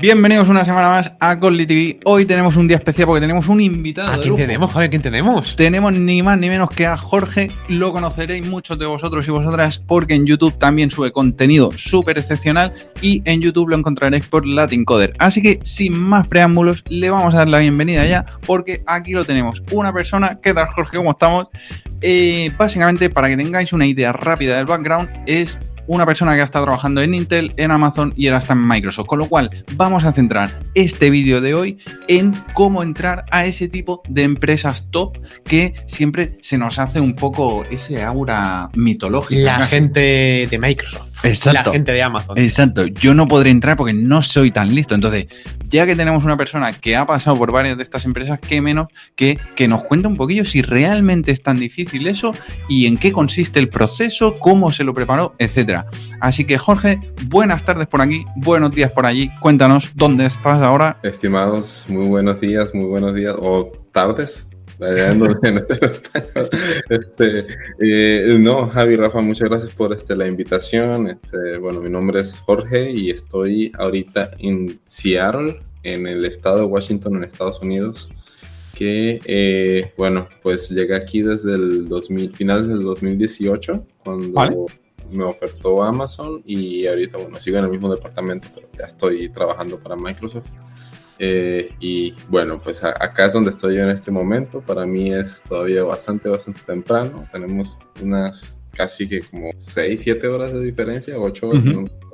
[0.00, 1.98] Bienvenidos una semana más a Colly TV.
[2.04, 4.12] Hoy tenemos un día especial porque tenemos un invitado.
[4.12, 4.88] ¿A quién tenemos, Fabio?
[4.90, 5.56] ¿Quién tenemos?
[5.56, 7.50] Tenemos ni más ni menos que a Jorge.
[7.68, 12.72] Lo conoceréis muchos de vosotros y vosotras porque en YouTube también sube contenido súper excepcional
[13.02, 15.14] y en YouTube lo encontraréis por Latin Coder.
[15.18, 19.24] Así que sin más preámbulos, le vamos a dar la bienvenida ya porque aquí lo
[19.24, 19.64] tenemos.
[19.72, 20.96] Una persona, ¿qué tal Jorge?
[20.96, 21.48] ¿Cómo estamos?
[22.02, 25.58] Eh, básicamente, para que tengáis una idea rápida del background, es
[25.88, 29.06] una persona que ha estado trabajando en Intel, en Amazon y ahora está en Microsoft.
[29.06, 33.68] Con lo cual, vamos a centrar este vídeo de hoy en cómo entrar a ese
[33.68, 39.58] tipo de empresas top que siempre se nos hace un poco ese aura mitológica.
[39.58, 41.24] La gente de Microsoft.
[41.24, 41.70] Exacto.
[41.70, 42.38] La gente de Amazon.
[42.38, 42.86] Exacto.
[42.86, 44.94] Yo no podré entrar porque no soy tan listo.
[44.94, 45.26] Entonces,
[45.68, 48.88] ya que tenemos una persona que ha pasado por varias de estas empresas, qué menos
[49.16, 52.32] que, que nos cuente un poquillo si realmente es tan difícil eso
[52.68, 55.77] y en qué consiste el proceso, cómo se lo preparó, etcétera.
[56.20, 59.30] Así que, Jorge, buenas tardes por aquí, buenos días por allí.
[59.40, 60.98] Cuéntanos dónde estás ahora.
[61.02, 64.48] Estimados, muy buenos días, muy buenos días o tardes.
[66.88, 67.46] Este,
[67.80, 71.08] eh, no, Javi, Rafa, muchas gracias por este, la invitación.
[71.08, 76.64] Este, bueno, mi nombre es Jorge y estoy ahorita en Seattle, en el estado de
[76.64, 78.10] Washington, en Estados Unidos.
[78.74, 84.66] Que, eh, bueno, pues llegué aquí desde el 2000, finales del 2018, cuando
[85.10, 89.78] me ofertó Amazon y ahorita, bueno, sigo en el mismo departamento, pero ya estoy trabajando
[89.78, 90.48] para Microsoft.
[91.18, 94.60] Eh, y bueno, pues acá es donde estoy yo en este momento.
[94.60, 97.28] Para mí es todavía bastante, bastante temprano.
[97.32, 101.64] Tenemos unas casi que como 6, 7 horas de diferencia, 8 horas,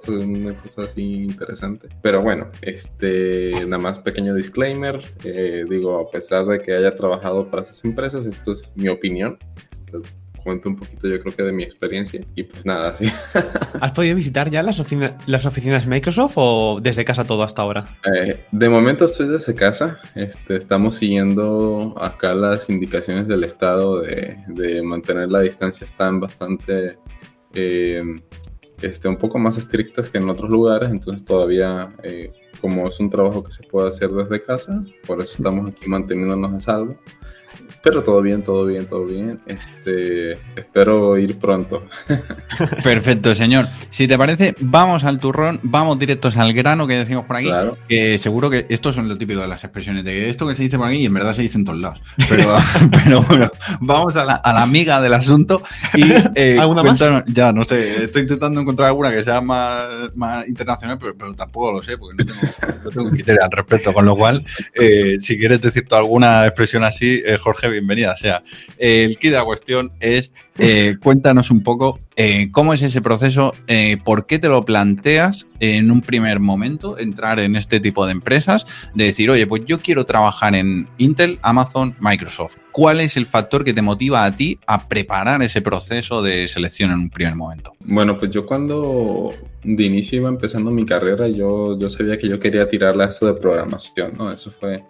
[0.08, 1.88] una cosa así interesante.
[2.02, 5.00] Pero bueno, este, nada más pequeño disclaimer.
[5.24, 9.38] Eh, digo, a pesar de que haya trabajado para esas empresas, esto es mi opinión.
[9.70, 10.00] Esto
[10.44, 13.06] cuento un poquito yo creo que de mi experiencia y pues nada, sí.
[13.80, 14.80] ¿Has podido visitar ya las,
[15.26, 17.98] las oficinas Microsoft o desde casa todo hasta ahora?
[18.14, 24.36] Eh, de momento estoy desde casa, este, estamos siguiendo acá las indicaciones del Estado de,
[24.48, 26.98] de mantener la distancia, están bastante...
[27.54, 28.02] Eh,
[28.82, 33.08] este, un poco más estrictas que en otros lugares, entonces todavía, eh, como es un
[33.08, 36.98] trabajo que se puede hacer desde casa, por eso estamos aquí manteniéndonos a salvo.
[37.82, 39.40] Pero todo bien, todo bien, todo bien.
[39.46, 41.84] Este, espero ir pronto.
[42.82, 43.68] Perfecto, señor.
[43.90, 47.46] Si te parece, vamos al turrón, vamos directos al grano que decimos por aquí.
[47.46, 47.76] Claro.
[47.88, 50.78] Que seguro que esto son lo típico de las expresiones de esto que se dice
[50.78, 52.00] por aquí y en verdad se dice en todos lados.
[52.28, 52.56] Pero,
[53.04, 53.50] pero bueno,
[53.80, 55.62] vamos a la, a la, amiga del asunto
[55.94, 56.04] y
[56.34, 57.00] eh, ¿Alguna más?
[57.26, 61.72] Ya, no sé, estoy intentando encontrar alguna que sea más, más internacional, pero, pero, tampoco
[61.72, 63.92] lo sé porque no tengo, no tengo criterio al respecto.
[63.92, 64.44] Con lo cual,
[64.74, 68.42] eh, si quieres decir tú alguna expresión así, eh, Jorge, bienvenida sea.
[68.78, 73.54] el kit de la cuestión es, eh, cuéntanos un poco eh, cómo es ese proceso,
[73.66, 78.12] eh, por qué te lo planteas en un primer momento, entrar en este tipo de
[78.12, 82.56] empresas, de decir, oye, pues yo quiero trabajar en Intel, Amazon, Microsoft.
[82.70, 86.92] ¿Cuál es el factor que te motiva a ti a preparar ese proceso de selección
[86.92, 87.72] en un primer momento?
[87.80, 89.32] Bueno, pues yo cuando
[89.64, 93.26] de inicio iba empezando mi carrera, yo, yo sabía que yo quería tirarle a eso
[93.26, 94.30] de programación, ¿no?
[94.30, 94.80] Eso fue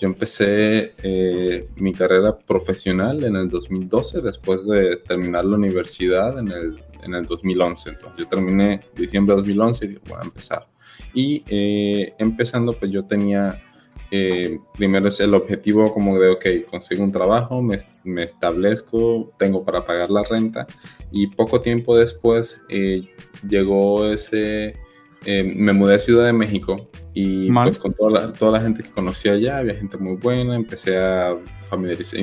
[0.00, 6.48] yo empecé eh, mi carrera profesional en el 2012, después de terminar la universidad en
[6.48, 7.90] el, en el 2011.
[7.90, 10.66] Entonces, yo terminé diciembre de 2011 y dije, voy a empezar.
[11.12, 13.62] Y eh, empezando, pues yo tenía,
[14.10, 19.62] eh, primero es el objetivo como de, ok, consigo un trabajo, me, me establezco, tengo
[19.66, 20.66] para pagar la renta.
[21.12, 23.02] Y poco tiempo después eh,
[23.46, 24.76] llegó ese
[25.24, 27.64] eh, me mudé a Ciudad de México y Mal.
[27.64, 30.98] pues con toda la, toda la gente que conocía allá, había gente muy buena, empecé
[30.98, 31.36] a
[31.68, 32.20] familiarizar,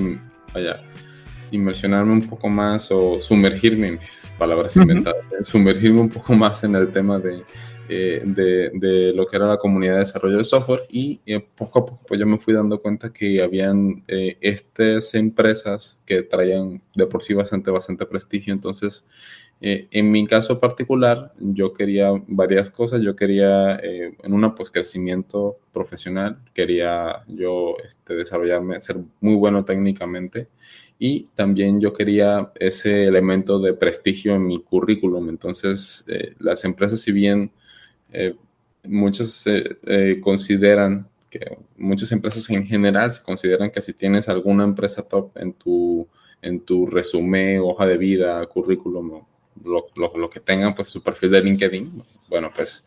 [0.54, 0.82] vaya,
[1.52, 4.84] inmersionarme un poco más o sumergirme en mis palabras Ujú.
[4.84, 7.44] inventadas, eh, sumergirme un poco más en el tema de,
[7.88, 11.22] eh, de, de lo que era la comunidad de desarrollo de software y
[11.56, 16.82] poco a poco pues yo me fui dando cuenta que habían estas empresas que traían
[16.96, 19.06] de por sí bastante, bastante prestigio, entonces
[19.60, 23.02] eh, en mi caso particular, yo quería varias cosas.
[23.02, 26.38] Yo quería, eh, en una, pues, crecimiento profesional.
[26.54, 30.48] Quería yo este, desarrollarme, ser muy bueno técnicamente.
[31.00, 35.30] Y también yo quería ese elemento de prestigio en mi currículum.
[35.30, 37.52] Entonces, eh, las empresas, si bien
[38.12, 38.36] eh,
[38.84, 39.46] muchas
[40.22, 45.54] consideran que muchas empresas en general se consideran que si tienes alguna empresa top en
[45.54, 46.08] tu,
[46.42, 49.24] en tu resumen, hoja de vida, currículum,
[49.64, 52.86] lo, lo, lo, que tengan, pues su perfil de LinkedIn, bueno, pues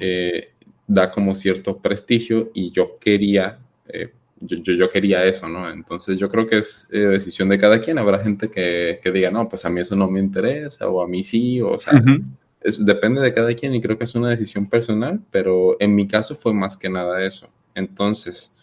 [0.00, 0.52] eh,
[0.86, 3.58] da como cierto prestigio y yo quería,
[3.88, 5.70] eh, yo, yo, yo, quería eso, ¿no?
[5.70, 7.98] Entonces yo creo que es eh, decisión de cada quien.
[7.98, 11.08] Habrá gente que, que, diga, no, pues a mí eso no me interesa, o a
[11.08, 12.24] mí sí, o, o sea, uh -huh.
[12.60, 16.06] es, depende de cada quien y creo que es una decisión personal, pero en mi
[16.06, 17.50] caso fue más que nada eso.
[17.74, 18.54] Entonces,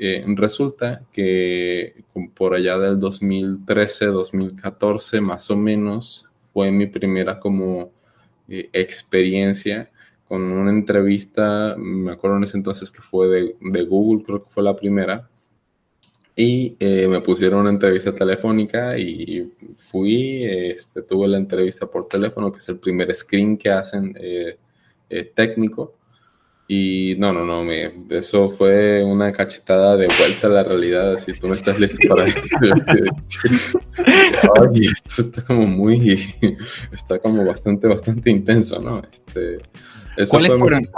[0.00, 2.04] eh, resulta que
[2.34, 6.27] por allá del 2013, 2014 más o menos,
[6.58, 7.92] fue mi primera como
[8.48, 9.92] eh, experiencia
[10.26, 14.50] con una entrevista, me acuerdo en ese entonces que fue de, de Google, creo que
[14.50, 15.28] fue la primera,
[16.34, 22.50] y eh, me pusieron una entrevista telefónica y fui, este, tuve la entrevista por teléfono,
[22.50, 24.58] que es el primer screen que hacen eh,
[25.08, 25.94] eh, técnico.
[26.66, 31.16] Y no, no, no, me, eso fue una cachetada de vuelta a la realidad.
[31.18, 32.26] Si tú no estás listo para
[34.42, 36.34] esto, esto está como muy,
[36.92, 39.02] está como bastante, bastante intenso, ¿no?
[39.10, 39.60] Este,
[40.26, 40.88] ¿Cuáles fueron,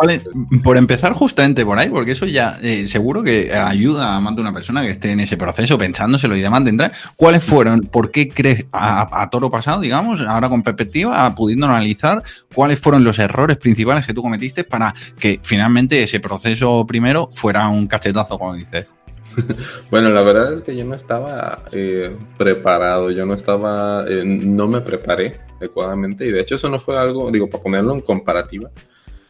[0.62, 4.40] por empezar justamente por ahí, porque eso ya eh, seguro que ayuda a más de
[4.40, 8.10] una persona que esté en ese proceso pensándoselo y demás de entrar, ¿cuáles fueron, por
[8.10, 12.22] qué crees, a, toro pasado, digamos, ahora con perspectiva, pudiendo analizar
[12.54, 17.68] cuáles fueron los errores principales que tú cometiste para que finalmente ese proceso primero fuera
[17.68, 18.94] un cachetazo, como dices?
[19.90, 24.68] Bueno, la verdad es que yo no estaba eh, preparado, yo no estaba, eh, no
[24.68, 28.70] me preparé adecuadamente y de hecho eso no fue algo, digo, para ponerlo en comparativa,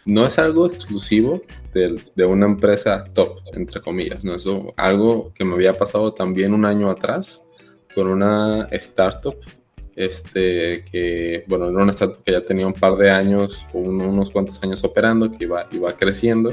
[0.04, 1.42] no es algo exclusivo
[1.74, 4.34] de, una empresa top, entre comillas, ¿no?
[4.34, 7.44] Es algo que me había pasado también un año atrás
[7.94, 9.36] con una startup,
[9.94, 14.62] este, que, bueno, era una startup que ya tenía un par de años, unos cuantos
[14.62, 16.52] años operando, que iba, iba creciendo,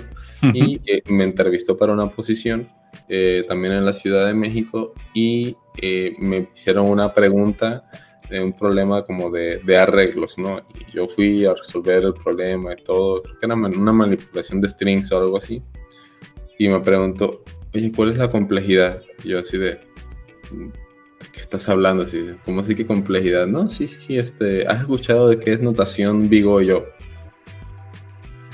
[0.54, 2.70] y eh, me entrevistó para una posición
[3.10, 7.90] eh, también en la Ciudad de México, y eh, me hicieron una pregunta
[8.30, 10.60] de un problema como de, de, arreglos, ¿no?
[10.76, 14.70] Y yo fui a resolver el problema y todo, creo que era una manipulación de
[14.70, 15.62] strings o algo así.
[16.60, 19.02] Y me preguntó, oye, ¿cuál es la complejidad?
[19.24, 22.04] Y yo así de, ¿de qué estás hablando?
[22.04, 23.48] Así, ¿Cómo así que complejidad?
[23.48, 26.86] No, sí, sí, este, ¿has escuchado de qué es notación Vigo yo?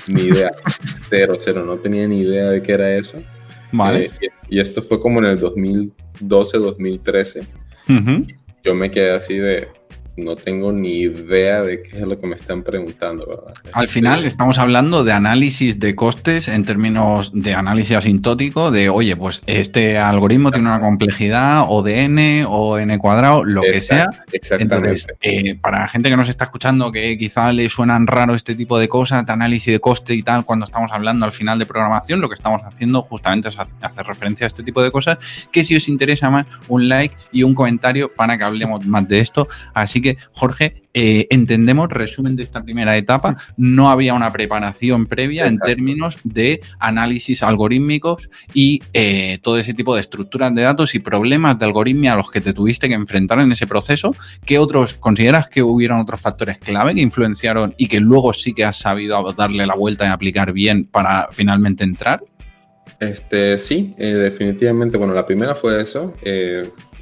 [0.07, 0.51] Ni idea,
[1.10, 3.24] cero, cero, no tenía ni idea de qué era eso.
[3.72, 4.12] Vale.
[4.22, 7.42] Eh, y, esto fue como en el 2012, 2013
[8.63, 9.68] yo me quedé así de,
[10.15, 13.25] no tengo ni idea de qué es lo que me están preguntando.
[13.25, 13.54] ¿verdad?
[13.74, 19.15] Al final estamos hablando de análisis de costes en términos de análisis asintótico, de oye,
[19.15, 24.07] pues este algoritmo tiene una complejidad o de n o n cuadrado, lo que sea.
[24.31, 24.75] Exactamente.
[24.75, 28.77] Entonces, eh, para gente que nos está escuchando que quizá le suenan raro este tipo
[28.77, 32.21] de cosas, de análisis de coste y tal, cuando estamos hablando al final de programación,
[32.21, 35.18] lo que estamos haciendo justamente es hacer referencia a este tipo de cosas,
[35.51, 39.19] que si os interesa más, un like y un comentario para que hablemos más de
[39.19, 39.48] esto.
[39.74, 45.48] Así que, Jorge, eh, entendemos, resumen de esta primera etapa, no había una preparación previa
[45.48, 51.00] en términos de análisis algorítmicos y eh, todo ese tipo de estructuras de datos y
[51.00, 54.16] problemas de algoritmia a los que te tuviste que enfrentar en ese proceso.
[54.46, 58.66] ¿Qué otros consideras que hubieron otros factores clave que influenciaron y que luego sí que
[58.66, 62.22] has sabido darle la vuelta y aplicar bien para finalmente entrar?
[63.00, 64.97] Este, sí, eh, definitivamente.
[64.97, 66.15] Bueno, la primera fue eso.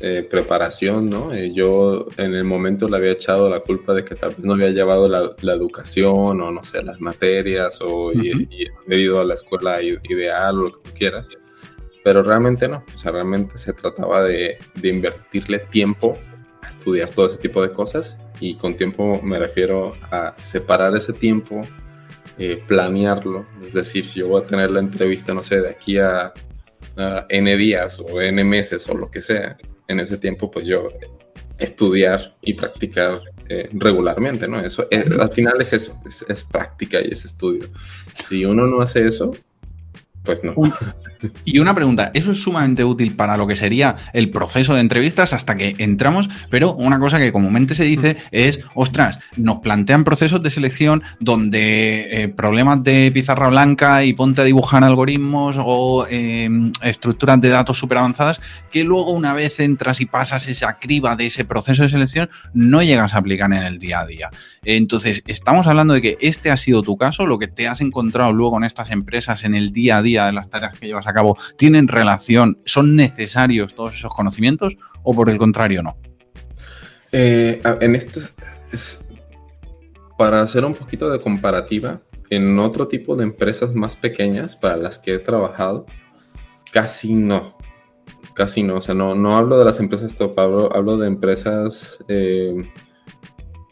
[0.04, 1.32] Eh, preparación, ¿no?
[1.32, 4.54] Eh, yo en el momento le había echado la culpa de que tal vez no
[4.54, 9.80] había llevado la, educación o no sé, las materias o he ido a la escuela
[9.80, 11.28] ideal o lo que tú quieras,
[12.04, 16.18] pero realmente no, o sea, realmente se trataba de, de invertirle tiempo
[16.64, 21.14] a estudiar todo ese tipo de cosas y con tiempo me refiero a separar ese
[21.14, 21.62] tiempo,
[22.38, 25.98] eh, planearlo, es decir, si yo voy a tener la entrevista, no sé, de aquí
[25.98, 26.34] a
[27.30, 29.58] N días o N meses o lo que sea,
[29.88, 30.88] en ese tiempo, pues yo
[31.58, 34.60] estudiar y practicar eh, regularmente, ¿no?
[34.60, 37.68] Eso, eh, al final es eso, es, es, práctica y es estudio.
[38.14, 39.34] Si uno no hace eso,
[40.24, 40.54] pues no.
[41.46, 45.34] Y una pregunta, eso es sumamente útil para lo que sería el proceso de entrevistas
[45.34, 50.42] hasta que entramos, pero una cosa que comúnmente se dice es, ostras, nos plantean procesos
[50.42, 56.72] de selección donde eh, problemas de pizarra blanca y ponte a dibujar algoritmos o em,
[56.82, 61.28] estructuras de datos súper avanzadas que luego una vez entras y pasas esa criba de
[61.28, 64.30] ese proceso de selección no llegas a aplicar en el día a día.
[64.64, 68.32] Entonces, estamos hablando de que este ha sido tu caso, lo que te has encontrado
[68.34, 71.14] luego en estas empresas en el día a día de las tareas que llevas a
[71.14, 75.98] cabo tienen relación, son necesarios todos esos conocimientos o por el contrario no?
[77.12, 78.22] Eh, en este,
[80.18, 85.00] para hacer un poquito de comparativa, en otro tipo de empresas más pequeñas para las
[85.00, 85.86] que he trabajado,
[86.72, 87.58] casi no.
[88.34, 88.78] Casi no.
[88.78, 92.56] O sea, no, no hablo de las empresas top, hablo, de empresas eh,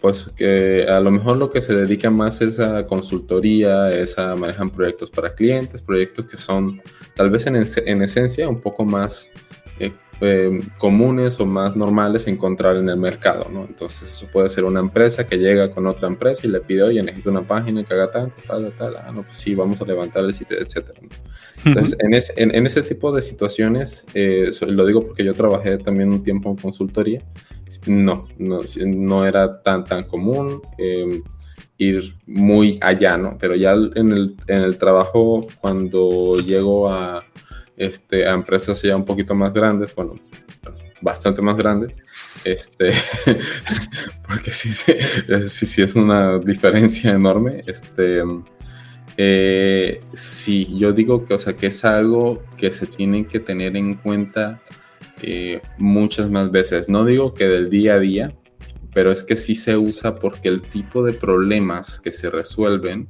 [0.01, 4.35] pues que a lo mejor lo que se dedica más es a consultoría, es a
[4.35, 6.81] manejar proyectos para clientes, proyectos que son
[7.15, 7.57] tal vez en,
[8.01, 9.29] esencia un poco más
[9.77, 9.91] eh,
[10.21, 13.65] eh, comunes o más normales encontrar en el mercado, ¿no?
[13.65, 17.01] Entonces eso puede ser una empresa que llega con otra empresa y le pide, oye,
[17.01, 20.23] necesito una página que haga tanto, tal, tal, ah, no, pues sí, vamos a levantar
[20.23, 20.99] el sitio, etcétera.
[21.65, 21.97] Entonces,
[22.37, 26.49] en, en, ese tipo de situaciones, eh, lo digo porque yo trabajé también un tiempo
[26.49, 27.21] en consultoría,
[27.87, 30.61] no, no, no era tan, tan común.
[30.77, 31.21] Eh,
[31.79, 33.37] ir muy allá, ¿no?
[33.39, 37.25] Pero ya en el, en el trabajo, cuando llego a,
[37.77, 40.15] este, a empresas ya un poquito más grandes, bueno,
[41.01, 41.93] bastante más grandes,
[42.43, 42.91] este,
[44.27, 48.21] porque sí, sí, sí, es una diferencia enorme, este,
[49.15, 53.77] eh, sí, yo digo que, o sea, que es algo que se tiene que tener
[53.77, 54.61] en cuenta
[55.21, 56.89] eh, muchas más veces.
[56.89, 58.35] No digo que del día a día,
[58.93, 63.07] pero es que sí se usa porque el tipo de problemas que se resuelven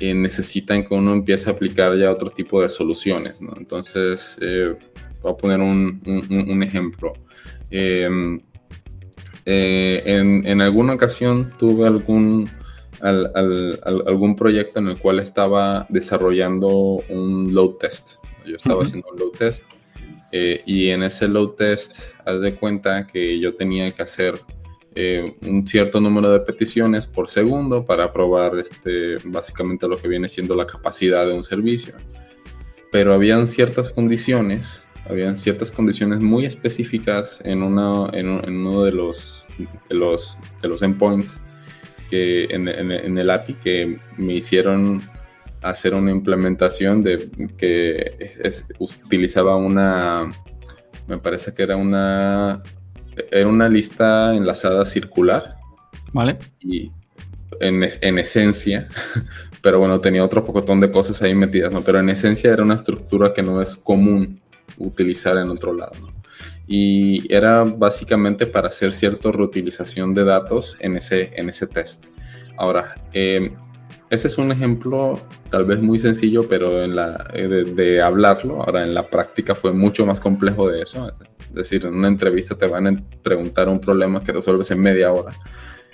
[0.00, 3.52] eh, necesitan que uno empiece a aplicar ya otro tipo de soluciones, ¿no?
[3.56, 4.76] Entonces, eh,
[5.22, 7.12] voy a poner un, un, ejemplo.
[7.70, 8.40] Em,
[9.46, 12.48] eh, en, en, alguna ocasión tuve algún,
[13.00, 18.16] algún proyecto en el cual estaba desarrollando un load test.
[18.44, 19.62] Yo estaba haciendo un load test
[20.66, 24.34] y en ese load test, haz de cuenta que yo tenía que hacer
[24.96, 30.28] eh, un cierto número de peticiones por segundo para probar este, básicamente lo que viene
[30.28, 31.94] siendo la capacidad de un servicio.
[32.92, 39.46] Pero habían ciertas condiciones, habían ciertas condiciones muy específicas en, una, en, uno de los,
[39.88, 41.40] de los, de los endpoints
[42.08, 45.02] que en, en, el API que me hicieron
[45.64, 48.32] hacer una implementación de que
[48.78, 50.30] utilizaba una,
[51.08, 52.62] me parece que era una
[53.30, 55.56] era una lista enlazada circular.
[56.12, 56.38] Vale.
[56.60, 56.90] Y
[57.60, 58.88] en, en, esencia,
[59.62, 61.82] pero bueno, tenía otro pocotón de cosas ahí metidas, ¿no?
[61.82, 64.40] Pero en esencia era una estructura que no es común
[64.78, 66.12] utilizar en otro lado, ¿no?
[66.66, 72.06] Y era básicamente para hacer cierta reutilización de datos en ese, en ese test.
[72.56, 73.52] Ahora, eh,
[74.14, 79.08] ese es un ejemplo tal vez muy sencillo, pero eh, de, hablarlo, ahora en la
[79.08, 81.12] práctica fue mucho más complejo de eso.
[81.40, 85.12] Es decir, en una entrevista te van a preguntar un problema que resuelves en media
[85.12, 85.32] hora.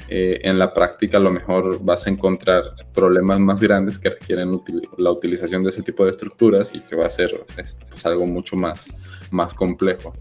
[0.09, 4.61] Eh, en la práctica a lo mejor vas a encontrar problemas más grandes que requieren
[4.99, 8.26] la utilización de ese tipo de estructuras y que va a ser este, pues, algo
[8.26, 8.90] mucho más,
[9.30, 10.12] más complejo.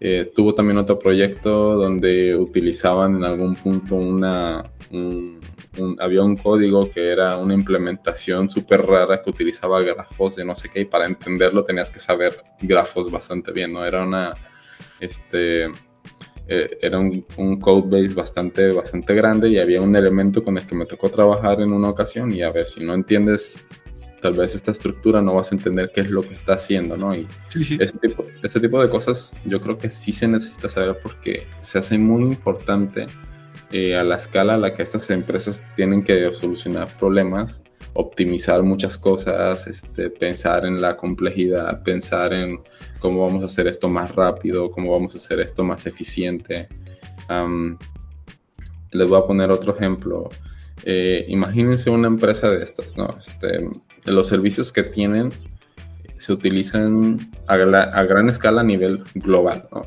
[0.00, 4.62] Eh, tuvo también otro proyecto donde utilizaban en algún punto una,
[5.98, 10.68] había un código que era una implementación súper rara que utilizaba grafos de no sé
[10.68, 13.84] qué y para entenderlo tenías que saber grafos bastante bien, ¿no?
[13.84, 14.34] Era una,
[15.00, 15.70] este,
[16.46, 20.66] eh, era un, un code base bastante, bastante grande y había un elemento con el
[20.66, 23.66] que me tocó trabajar en una ocasión y a ver, si no entiendes
[24.24, 27.14] tal vez esta estructura no vas a entender qué es lo que está haciendo, ¿no?
[27.14, 27.28] Y
[27.78, 31.78] Este, tipo, este tipo de cosas yo creo que sí se necesita saber porque se
[31.78, 33.04] hace muy importante
[33.70, 38.96] eh, a la escala a la que estas empresas tienen que solucionar problemas, optimizar muchas
[38.96, 42.60] cosas, este, pensar en la complejidad, pensar en
[43.04, 46.68] cómo vamos a hacer esto más rápido, cómo vamos a hacer esto más eficiente.
[48.92, 50.30] les voy a poner otro ejemplo.
[50.84, 53.14] Eh, imagínense una empresa de estas, ¿no?
[53.18, 53.68] Este,
[54.06, 55.32] los servicios que tienen
[56.16, 59.82] se utilizan a, gran escala a nivel global, ¿no?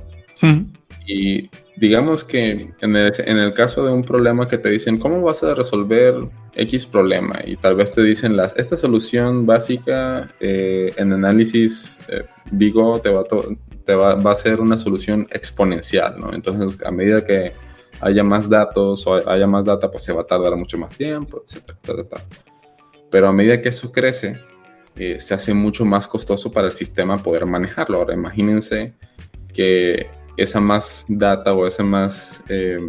[1.08, 5.54] Y digamos que en el, caso de un problema que te dicen, ¿cómo vas a
[5.54, 6.16] resolver
[6.56, 7.40] X problema?
[7.46, 13.10] Y tal vez te dicen, las, esta solución básica eh, en análisis eh, Vigo te,
[13.10, 13.24] va,
[13.86, 16.34] te va, va, a ser una solución exponencial, ¿no?
[16.34, 17.54] Entonces, a medida que
[18.02, 21.44] haya más datos o haya más data, pues se va a tardar mucho más tiempo,
[21.46, 22.04] etcétera,
[23.12, 24.38] Pero a medida que eso crece,
[24.96, 28.00] eh, se hace mucho más costoso para el sistema poder manejarlo.
[28.00, 28.96] Ahora, imagínense
[29.54, 32.79] que esa más data o esa más eh,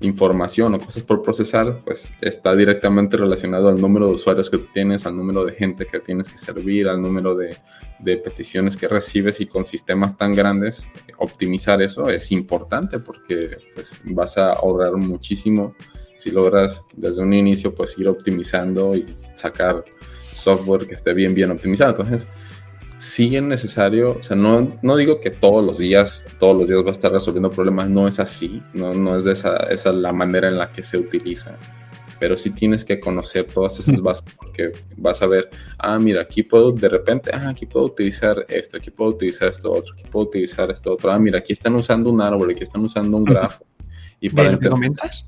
[0.00, 4.66] información o cosas por procesar, pues está directamente relacionado al número de usuarios que tú
[4.72, 7.56] tienes, al número de gente que tienes que servir, al número de,
[7.98, 10.86] de peticiones que recibes y con sistemas tan grandes,
[11.18, 15.74] optimizar eso es importante porque pues, vas a ahorrar muchísimo
[16.16, 19.84] si logras desde un inicio pues ir optimizando y sacar
[20.32, 21.90] software que esté bien, bien optimizado.
[21.90, 22.28] Entonces,
[22.98, 26.88] sigue necesario, o sea, no, no digo que todos los días, todos los días va
[26.88, 30.48] a estar resolviendo problemas, no es así, no, no es de esa, esa la manera
[30.48, 31.56] en la que se utiliza,
[32.18, 36.42] pero sí tienes que conocer todas esas bases porque vas a ver, ah, mira, aquí
[36.42, 40.26] puedo, de repente, ah, aquí puedo utilizar esto, aquí puedo utilizar esto otro, aquí puedo
[40.26, 43.64] utilizar esto otro, ah, mira, aquí están usando un árbol, aquí están usando un grafo.
[44.20, 45.24] Y para ¿Te comentas?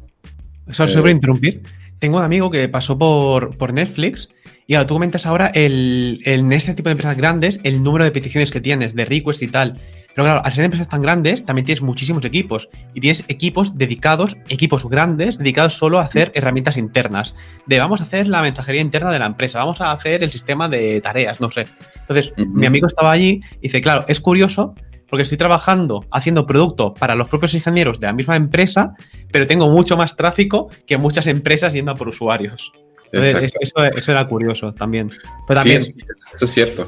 [0.71, 1.63] Solo sobre eh, interrumpir.
[2.01, 4.31] Tengo un amigo que pasó por, por Netflix
[4.71, 8.13] y ahora tú comentas ahora el, en este tipo de empresas grandes el número de
[8.13, 9.81] peticiones que tienes, de requests y tal.
[10.15, 12.69] Pero claro, al ser empresas tan grandes, también tienes muchísimos equipos.
[12.95, 17.35] Y tienes equipos dedicados, equipos grandes, dedicados solo a hacer herramientas internas.
[17.67, 20.69] De vamos a hacer la mensajería interna de la empresa, vamos a hacer el sistema
[20.69, 21.67] de tareas, no sé.
[22.03, 24.77] Entonces, mi amigo estaba allí y dice, claro, es curioso
[25.09, 28.95] porque estoy trabajando haciendo producto para los propios ingenieros de la misma empresa,
[29.33, 32.73] pero tengo mucho más tráfico que muchas empresas yendo a por usuarios.
[33.13, 35.11] Entonces, eso, era curioso también.
[35.47, 35.95] Pero también sí,
[36.35, 36.87] eso es cierto.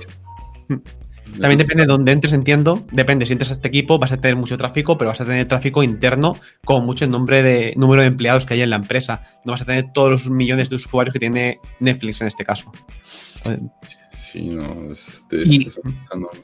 [1.41, 2.85] También depende de dónde entres, entiendo.
[2.91, 5.49] Depende, si entres a este equipo vas a tener mucho tráfico, pero vas a tener
[5.49, 9.23] tráfico interno con mucho nombre de, número de empleados que hay en la empresa.
[9.45, 12.71] No vas a tener todos los millones de usuarios que tiene Netflix en este caso.
[14.32, 15.44] Sí, no, este,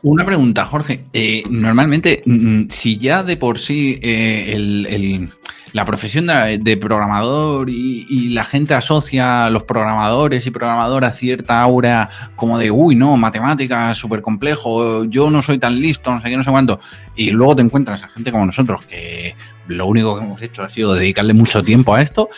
[0.02, 1.04] Una pregunta, Jorge.
[1.14, 5.30] Eh, normalmente, mm, si ya de por sí eh, el
[5.72, 12.08] la profesión de, programador y, la gente asocia a los programadores y programadoras cierta aura
[12.36, 16.36] como de, uy, no, matemáticas, súper complejo, yo no soy tan listo, no sé qué,
[16.36, 16.78] no sé cuánto.
[17.16, 19.34] Y luego te encuentras a gente como nosotros que
[19.68, 22.28] lo único que hemos hecho ha sido dedicarle mucho tiempo a esto.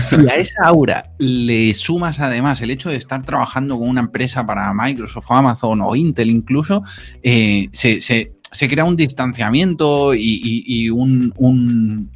[0.00, 4.46] Si a esa aura le sumas además el hecho de estar trabajando con una empresa
[4.46, 6.82] para Microsoft, Amazon o Intel incluso,
[7.22, 8.00] eh, se,
[8.54, 12.10] se crea un distanciamiento y, un, un,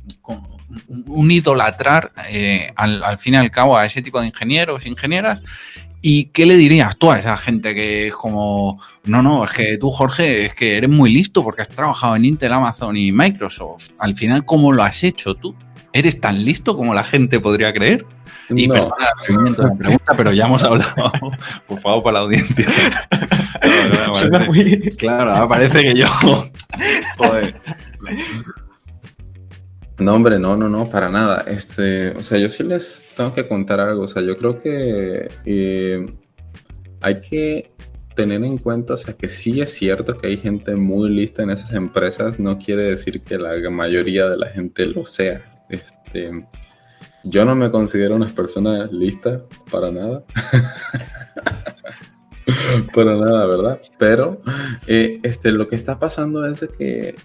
[1.31, 5.43] idolatrar eh, al, fin y al cabo a ese tipo de ingenieros, ingenieras.
[6.01, 9.79] ¿Y qué le dirías tú a esa gente que es como, no, no, es que
[9.79, 13.91] tú, Jorge, es que eres muy listo porque has trabajado en Intel, Amazon y Microsoft?
[13.99, 15.57] Al final, ¿cómo lo has hecho tú?
[15.93, 18.07] ¿Eres tan listo como la gente podría creer?
[18.51, 18.75] Y no.
[18.75, 20.93] perdona la pregunta, pero ya hemos hablado.
[21.67, 22.67] Por favor, para la audiencia.
[24.99, 26.09] Claro, parece que yo.
[27.19, 27.61] Joder.
[29.99, 31.45] No, hombre, no, no, no, para nada.
[31.49, 34.03] Este, o sea, yo sí les tengo que contar algo.
[34.03, 36.07] O sea, yo creo que eh,
[37.01, 37.73] hay que
[38.15, 41.51] tener en cuenta, o sea, que sí es cierto que hay gente muy lista en
[41.51, 42.39] esas empresas.
[42.39, 45.65] No quiere decir que la mayoría de la gente lo sea.
[45.69, 46.47] Este,
[47.25, 50.23] yo no me considero una persona lista para nada.
[52.95, 53.81] para nada, ¿verdad?
[53.99, 54.41] Pero
[54.87, 57.17] eh, este, lo que está pasando es que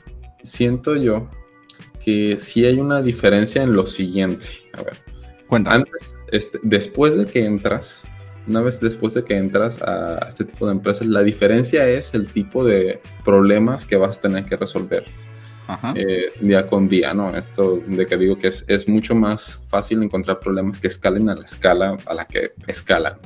[0.43, 1.29] siento yo
[2.03, 4.45] que sí hay una diferencia en lo siguiente.
[4.73, 4.97] A ver,
[5.47, 5.85] cuéntame.
[6.31, 8.03] Este, después de que entras,
[8.47, 12.27] una vez después de que entras a este tipo de empresas, la diferencia es el
[12.27, 15.05] tipo de problemas que vas a tener que resolver.
[15.95, 17.35] Eh, día con día, ¿no?
[17.35, 21.35] Esto de que digo que es, es, mucho más fácil encontrar problemas que escalen a
[21.35, 23.17] la escala a la que escalan,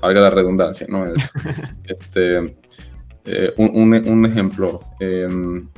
[0.00, 1.04] valga la redundancia, ¿no?
[1.84, 2.56] este,
[3.24, 5.68] eh, un, un, ejemplo, em,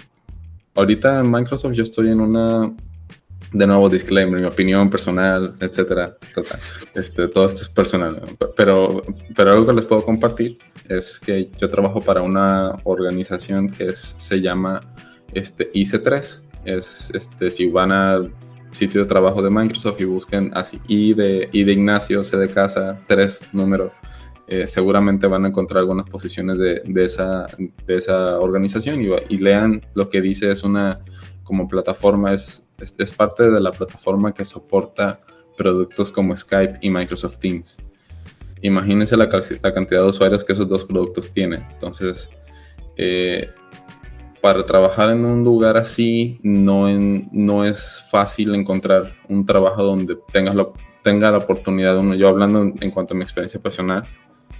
[0.74, 2.72] ahorita en Microsoft yo estoy en una,
[3.52, 6.16] de nuevo disclaimer, mi opinión personal, etcétera,
[6.94, 8.22] este, todo esto es personal,
[8.56, 9.02] pero,
[9.34, 10.58] pero algo que les puedo compartir
[10.88, 14.80] es que yo trabajo para una organización que es, se llama
[15.32, 16.42] este, IC3.
[16.64, 18.32] Es, este, si van al
[18.72, 22.48] sitio de trabajo de Microsoft y busquen así, I de, I de Ignacio, C de
[22.48, 23.92] casa, 3 número,
[24.54, 27.46] eh, seguramente van a encontrar algunas posiciones de, esa,
[27.86, 30.98] de esa organización y, lean lo que dice, es una
[31.42, 35.22] como plataforma, es, es, parte de la plataforma que soporta
[35.56, 37.78] productos como Skype y Microsoft Teams.
[38.60, 41.64] Imagínense la, cantidad de usuarios que esos dos productos tienen.
[41.72, 42.28] Entonces,
[42.98, 43.48] eh,
[44.42, 50.54] para trabajar en un lugar así no, no es fácil encontrar un trabajo donde tengas
[50.54, 50.68] la,
[51.02, 54.06] tenga la oportunidad, uno, yo hablando en, cuanto a mi experiencia personal,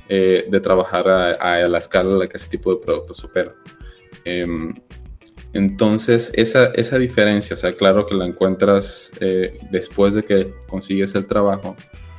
[0.08, 3.54] eh, de trabajar a, la escala a la que ese tipo de productos opera.
[4.24, 4.72] Em,
[5.52, 11.14] entonces, esa, esa diferencia, o sea, claro que la encuentras eh, después de que consigues
[11.14, 11.76] el trabajo,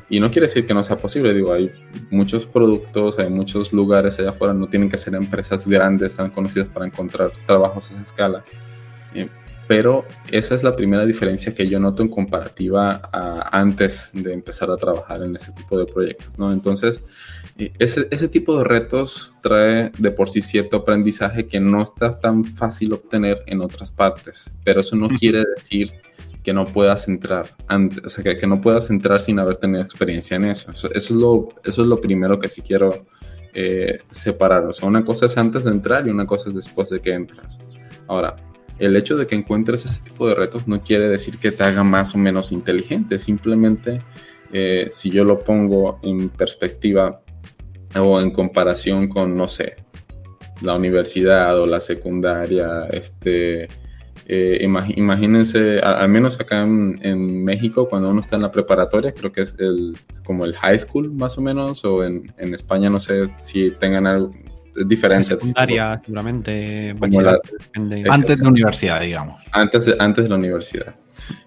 [0.10, 1.72] y no quiere decir que no sea posible, digo, hay
[2.12, 6.68] muchos productos, hay muchos lugares allá afuera, no tienen que ser empresas grandes, tan conocidas
[6.68, 8.46] para encontrar trabajos a esa escala.
[9.16, 9.28] Eh,
[9.68, 14.70] pero esa es la primera diferencia que yo noto en comparativa a antes de empezar
[14.70, 16.52] a trabajar en ese tipo de proyectos, ¿no?
[16.52, 17.04] Entonces,
[17.58, 22.20] eh, ese, ese tipo de retos trae de por sí cierto aprendizaje que no está
[22.20, 25.94] tan fácil obtener en otras partes, pero eso no quiere decir
[26.44, 30.36] que no puedas entrar antes, o sea, que, no puedas entrar sin haber tenido experiencia
[30.36, 30.72] en eso.
[30.72, 33.06] Eso, es, lo, eso es lo primero que sí quiero
[33.54, 34.66] eh, separar.
[34.66, 37.14] O sea, una cosa es antes de entrar y una cosa es después de que
[37.14, 37.60] entras.
[38.08, 38.36] Ahora,
[38.84, 41.84] el hecho de que encuentres ese tipo de retos no quiere decir que te haga
[41.84, 43.20] más o menos inteligente.
[43.20, 44.02] Simplemente,
[44.52, 47.22] eh, si yo lo pongo en perspectiva
[47.96, 49.76] o en comparación con, no sé,
[50.62, 53.68] la universidad o la secundaria, este,
[54.26, 54.60] eh,
[54.96, 59.56] imagínense, al, menos acá en, México, cuando uno está en la preparatoria, creo que es
[59.60, 64.08] el, como el high school más o menos, o en, España no sé si tengan
[64.08, 64.32] algo,
[64.86, 65.28] diferente.
[65.30, 66.96] Secundaria, seguramente.
[67.00, 68.04] Como la- depende.
[68.10, 69.42] Antes de la universidad, digamos.
[69.52, 70.96] Antes de, antes de la universidad.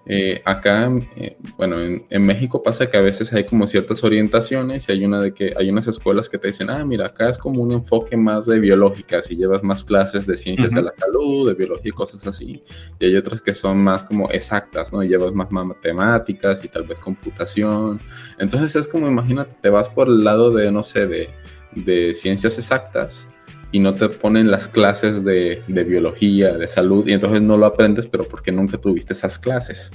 [0.05, 4.87] Eh, acá, eh, bueno, en, en México pasa que a veces hay como ciertas orientaciones
[4.87, 7.37] y hay una de que hay unas escuelas que te dicen, ah, mira, acá es
[7.37, 11.47] como un enfoque más de biológicas y llevas más clases de ciencias de la salud,
[11.47, 12.63] de biología y cosas así.
[12.99, 15.03] Y hay otras que son más como exactas, ¿no?
[15.03, 17.99] Y llevas más matemáticas y tal vez computación.
[18.39, 21.29] Entonces es como, imagínate, te vas por el lado de, no sé, de,
[21.73, 23.27] de ciencias exactas
[23.71, 27.65] y no te ponen las clases de, de biología, de salud, y entonces no lo
[27.65, 29.91] aprendes, pero porque nunca tuviste esas clases.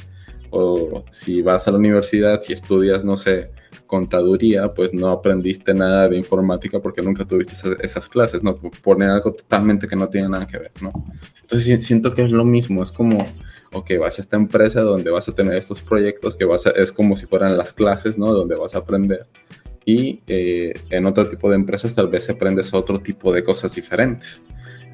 [0.55, 3.51] O si vas a la universidad, si estudias, no sé,
[3.87, 8.55] contaduría, pues no aprendiste nada de informática porque nunca tuviste esas, esas clases, ¿no?
[8.83, 10.93] Poner algo totalmente que no tiene nada que ver, ¿no?
[11.41, 13.27] Entonces si- siento que es lo mismo, es como,
[13.73, 16.93] ok, vas a esta empresa donde vas a tener estos proyectos que vas a, es
[16.93, 18.33] como si fueran las clases, ¿no?
[18.35, 19.27] Donde vas a aprender
[19.85, 24.43] y eh, en otro tipo de empresas tal vez aprendes otro tipo de cosas diferentes.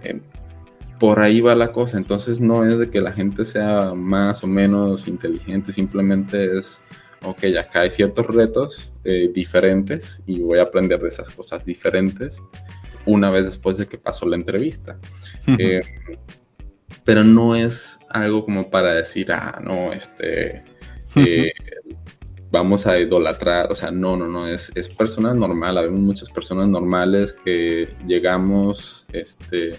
[0.03, 0.20] Eh,
[0.98, 4.46] por ahí va la cosa, entonces no es de que la gente sea más o
[4.46, 6.81] menos inteligente, simplemente es,
[7.22, 12.42] ok, acá hay ciertos retos eh, diferentes y voy a aprender de esas cosas diferentes
[13.07, 14.98] una vez después de que pasó la entrevista.
[15.59, 15.81] Eh,
[17.05, 20.62] pero no es algo como para decir, ah, no, este,
[21.16, 21.53] eh,
[22.51, 26.69] vamos a idolatrar, o sea, no, no, no, es, es personas normal, habemos muchas personas
[26.69, 29.75] normales que llegamos, este,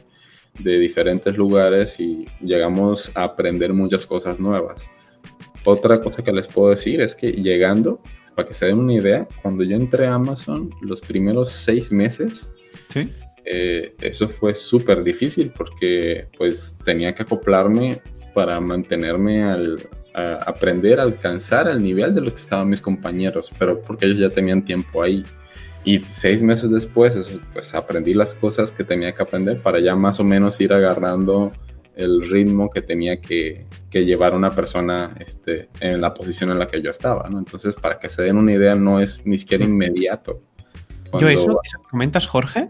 [0.59, 4.89] de diferentes lugares y llegamos a aprender muchas cosas nuevas.
[5.65, 8.01] Otra cosa que les puedo decir es que llegando,
[8.35, 12.49] para que se den una idea, cuando yo entré a Amazon, los primeros seis meses,
[12.89, 13.09] Sí.
[13.45, 18.01] eh, eso fue súper difícil porque pues tenía que acoplarme
[18.33, 19.79] para mantenerme al
[20.19, 24.19] a aprender a alcanzar el nivel de los que estaban mis compañeros, pero porque ellos
[24.19, 25.23] ya tenían tiempo ahí.
[25.83, 30.19] Y seis meses después, pues aprendí las cosas que tenía que aprender para ya más
[30.19, 31.53] o menos ir agarrando
[31.95, 36.67] el ritmo que tenía que, que llevar una persona este, en la posición en la
[36.67, 37.39] que yo estaba, ¿no?
[37.39, 40.41] Entonces, para que se den una idea, no es ni siquiera inmediato.
[41.19, 42.69] Yo eso, eso que comentas, Jorge,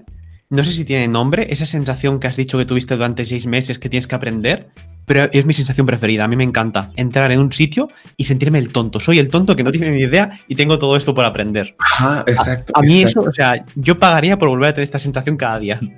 [0.49, 3.77] no sé si tiene nombre, esa sensación que has dicho que tuviste durante seis meses
[3.77, 4.69] que tienes que aprender,
[5.05, 6.23] pero es mi sensación preferida.
[6.23, 8.99] A mí me encanta entrar en un sitio y sentirme el tonto.
[8.99, 11.75] Soy el tonto que no tiene ni idea y tengo todo esto por aprender.
[11.79, 12.73] Ajá, exacto.
[12.75, 13.21] A mí exacto.
[13.21, 15.79] eso, o sea, yo pagaría por volver a tener esta sensación cada día.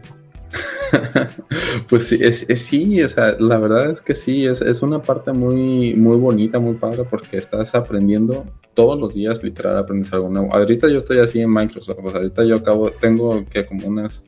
[1.87, 5.01] Pues sí, es, es- sí, o sea, la verdad es que sí, es, es una
[5.01, 10.29] parte muy, muy bonita, muy padre, porque estás aprendiendo todos los días, literal, aprendes algo
[10.29, 10.53] nuevo.
[10.53, 14.23] Ahorita yo estoy así en Microsoft, o sea, ahorita yo acabo, tengo que como unas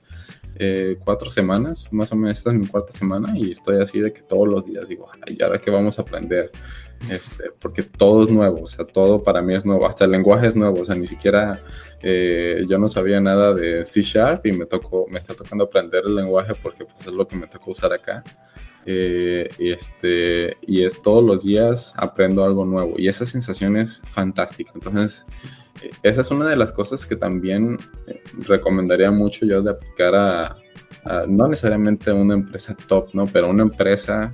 [0.56, 4.14] eh, cuatro semanas, más o menos esta es mi cuarta semana, y estoy así de
[4.14, 6.52] que todos los días digo, ¿y ahora qué vamos a aprender?
[7.10, 10.48] Este, porque todo es nuevo, o sea, todo para mí es nuevo, hasta el lenguaje
[10.48, 11.62] es nuevo, o sea, ni siquiera
[12.02, 16.04] eh, yo no sabía nada de C Sharp y me tocó, me está tocando aprender
[16.06, 18.24] el lenguaje porque pues es lo que me tocó usar acá.
[18.86, 24.72] Eh, este, y es todos los días aprendo algo nuevo y esa sensación es fantástica.
[24.76, 25.26] Entonces,
[26.04, 30.58] esa es una de las cosas que también eh, recomendaría mucho yo de aplicar a,
[31.28, 33.26] no necesariamente una empresa top, ¿no?
[33.26, 34.32] Pero una empresa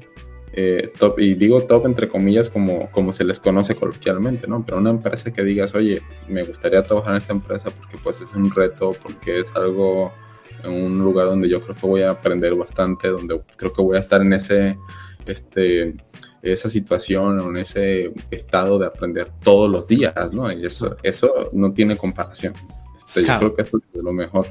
[0.54, 4.64] eh, top, y digo top entre comillas como, como se les conoce coloquialmente, ¿no?
[4.66, 8.34] Pero una empresa que digas, oye, me gustaría trabajar en esta empresa porque pues es
[8.34, 10.12] un reto, porque es algo,
[10.66, 14.00] un lugar donde yo creo que voy a aprender bastante, donde creo que voy a
[14.00, 14.78] estar en ese,
[15.26, 15.96] este,
[16.42, 20.52] esa situación o en ese estado de aprender todos los días, ¿no?
[20.52, 22.54] Y eso, eso no tiene comparación.
[22.98, 23.34] Este, Claro.
[23.34, 24.48] Yo creo que eso es lo mejor.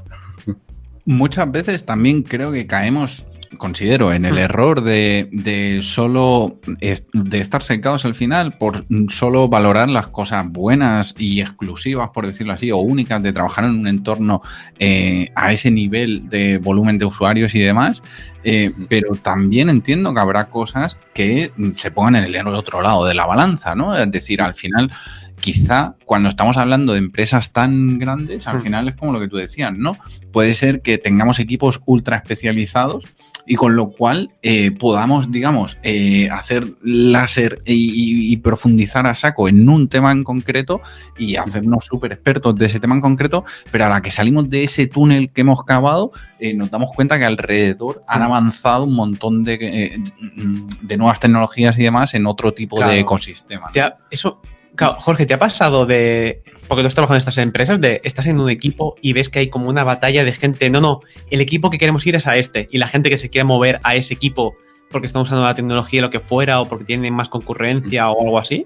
[1.04, 3.24] Muchas veces también creo que caemos,
[3.56, 4.38] considero, en el Mm.
[4.38, 10.46] error de, de solo est- de estar secados al final por solo valorar las cosas
[10.48, 14.42] buenas y exclusivas, por decirlo así, o únicas de trabajar en un entorno
[14.78, 18.02] eh, a ese nivel de volumen de usuarios y demás.
[18.44, 23.14] Eh, pero también entiendo que habrá cosas que se pongan en el otro lado de
[23.14, 23.96] la balanza, ¿no?
[23.96, 24.90] Es decir, al final
[25.40, 28.62] quizá cuando estamos hablando de empresas tan grandes, al Hmm.
[28.62, 29.96] final es como lo que tú decías, ¿no?
[30.32, 33.04] Puede ser que tengamos equipos ultra especializados
[33.50, 39.66] y con lo cual eh, podamos, digamos, eh, hacer láser y, profundizar a saco en
[39.68, 40.80] un tema en concreto
[41.18, 44.64] y hacernos súper expertos de ese tema en concreto, pero a la que salimos de
[44.64, 49.42] ese túnel que hemos cavado, eh, nos damos cuenta que alrededor han avanzado un montón
[49.44, 50.00] de,
[50.82, 52.92] de nuevas tecnologías y demás en otro tipo Claro.
[52.92, 53.70] de ecosistema.
[53.72, 54.40] Te ha- eso,
[54.78, 58.40] Jorge, ¿te ha pasado de, porque tú has trabajado en estas empresas, de estás en
[58.40, 61.70] un equipo y ves que hay como una batalla de gente, no, no, el equipo
[61.70, 64.14] que queremos ir es a este, y la gente que se quiere mover a ese
[64.14, 64.56] equipo
[64.90, 68.38] porque están usando la tecnología, lo que fuera, o porque tienen más concurrencia o algo
[68.38, 68.64] así?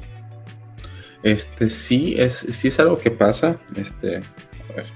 [1.22, 3.59] Este sí es, sí es algo que pasa.
[3.77, 4.87] Este, a ver.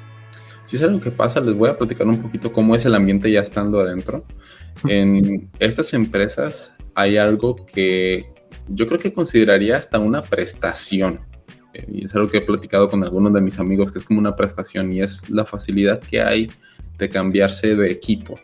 [0.64, 3.30] si es algo que pasa, les voy a platicar un poquito cómo es el ambiente
[3.30, 4.24] ya estando adentro.
[4.86, 8.26] En estas empresas hay algo que
[8.68, 11.20] yo creo que consideraría hasta una prestación.
[11.74, 14.18] Eh, y es algo que he platicado con algunos de mis amigos, que es como
[14.18, 16.50] una prestación y es la facilidad que hay
[16.98, 18.40] de cambiarse de equipo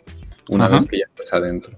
[0.49, 1.75] una vez que ya estás adentro.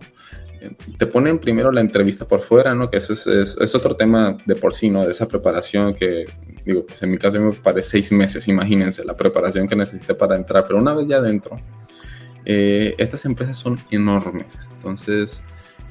[0.61, 2.91] Eh, te ponen primero la entrevista por fuera, ¿no?
[2.91, 5.05] Que eso es, es, otro tema de por sí, ¿no?
[5.05, 6.25] De esa preparación que,
[6.65, 10.37] digo, pues en mi caso me parece seis meses, imagínense, la preparación que necesité para
[10.37, 11.57] entrar, pero una vez ya adentro,
[12.45, 15.43] eh, estas empresas son enormes, entonces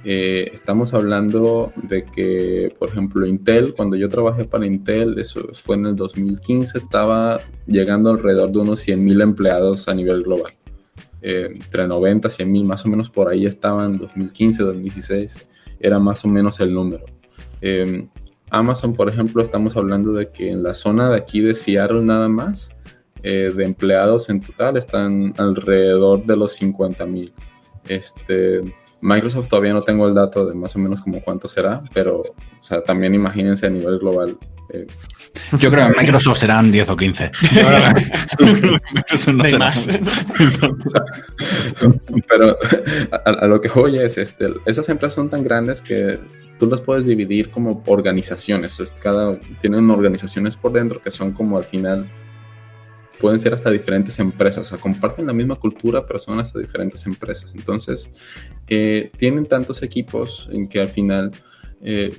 [0.05, 5.77] eh, estamos hablando de que, por ejemplo, Intel, cuando yo trabajé para Intel, eso fue
[5.77, 10.53] en el 2015, estaba llegando alrededor de unos 100.000 empleados a nivel global.
[11.21, 15.47] Eh, entre 90 y 100 mil, más o menos por ahí estaban 2015, 2016,
[15.79, 17.05] era más o menos el número.
[17.61, 18.05] Eh,
[18.49, 22.27] Amazon, por ejemplo, estamos hablando de que en la zona de aquí de Seattle nada
[22.27, 22.75] más,
[23.21, 27.33] de empleados en total están alrededor de los 50 mil.
[27.87, 28.61] Este,
[29.03, 32.63] Microsoft todavía no tengo el dato de más o menos como cuánto será, pero o
[32.63, 34.37] sea, también imagínense a nivel global.
[34.69, 34.87] Eh.
[35.59, 37.31] Yo creo que Microsoft serán 10 o 15.
[39.33, 39.57] no será.
[39.59, 39.87] más.
[42.29, 42.57] pero
[43.25, 46.17] a, lo que voy es, este, esas empresas son tan grandes que
[46.57, 48.81] tú las puedes dividir como organizaciones.
[49.01, 52.09] cada, tienen organizaciones por dentro que son como al final
[53.23, 57.05] pueden ser hasta diferentes empresas, o sea, comparten la misma cultura, pero son hasta diferentes
[57.05, 57.55] empresas.
[57.55, 58.11] Entonces,
[58.67, 61.31] eh, tienen tantos equipos en que al final
[61.81, 62.13] eh,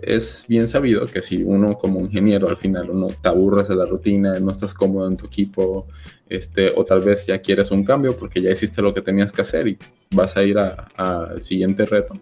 [0.00, 3.86] es bien sabido que si uno como ingeniero al final uno te aburres de la
[3.86, 5.88] rutina, no estás cómodo en tu equipo,
[6.28, 9.40] este, o tal vez ya quieres un cambio porque ya hiciste lo que tenías que
[9.40, 9.76] hacer y
[10.14, 12.14] vas a ir al siguiente reto,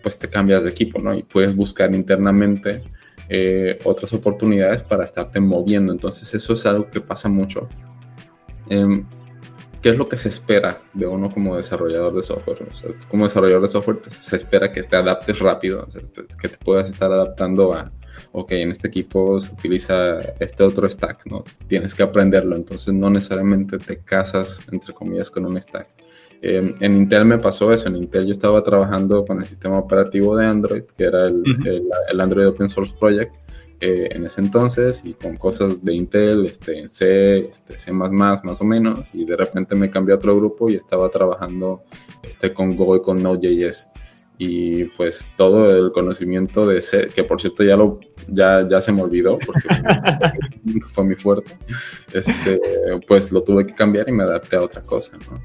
[0.00, 1.12] pues te cambias de equipo, ¿no?
[1.12, 2.84] Y puedes buscar internamente
[3.28, 5.92] eh, otras oportunidades para estarte moviendo.
[5.92, 7.68] Entonces eso es algo que pasa mucho.
[8.68, 9.06] Em,
[9.82, 12.66] ¿Qué es lo que se espera de uno como desarrollador de software?
[13.08, 15.86] como desarrollador de software se espera que te adaptes rápido,
[16.40, 17.92] que te puedas estar adaptando a,
[18.32, 21.44] ok, en este equipo se utiliza este otro stack, ¿no?
[21.68, 25.86] Tienes que aprenderlo, entonces no necesariamente te casas, entre comillas, con un stack.
[26.40, 27.88] Em, en Intel me pasó eso.
[27.88, 31.42] En Intel yo estaba trabajando con el sistema operativo de Android, que era el,
[32.10, 33.34] el, Android Open Source Project
[33.80, 38.64] eh, en ese entonces, y con cosas de Intel, este, C, este, C++, más o
[38.64, 41.82] menos, y de repente me cambié a otro grupo y estaba trabajando
[42.22, 43.90] este, con Go y con Node.js.
[44.40, 47.98] Y pues todo el conocimiento de C, que por cierto ya, lo,
[48.28, 49.68] ya, ya se me olvidó porque
[50.86, 51.58] fue mi fuerte,
[52.12, 52.60] este,
[53.08, 55.40] pues lo tuve que cambiar y me adapté a otra cosa, ¿no?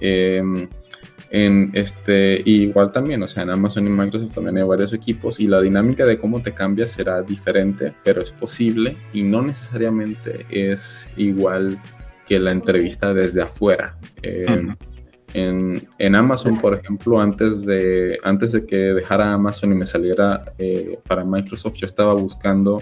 [0.00, 0.68] Em,
[1.30, 5.46] en este, igual también, o sea, en Amazon y Microsoft también hay varios equipos y
[5.46, 11.10] la dinámica de cómo te cambias será diferente, pero es posible y no necesariamente es
[11.18, 11.78] igual
[12.26, 13.98] que la entrevista desde afuera.
[14.22, 14.74] Em,
[15.34, 20.54] en, en, Amazon, por ejemplo, antes de, antes de que dejara Amazon y me saliera
[20.56, 22.80] eh, para Microsoft, yo estaba buscando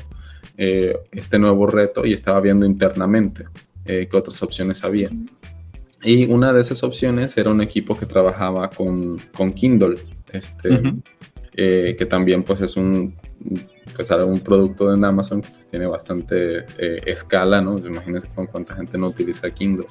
[0.57, 3.47] eh, este nuevo reto y estaba viendo internamente
[3.85, 5.11] eh, qué otras opciones había.
[6.07, 9.97] Y una de esas opciones era un equipo que trabajaba con, con Kindle,
[10.33, 10.81] este,
[11.57, 13.17] eh, que también pues es un,
[13.93, 17.77] pues, un producto de Amazon que pues, tiene bastante eh, escala, ¿no?
[17.79, 19.89] Imagínense con cuánta gente no utiliza Kindle.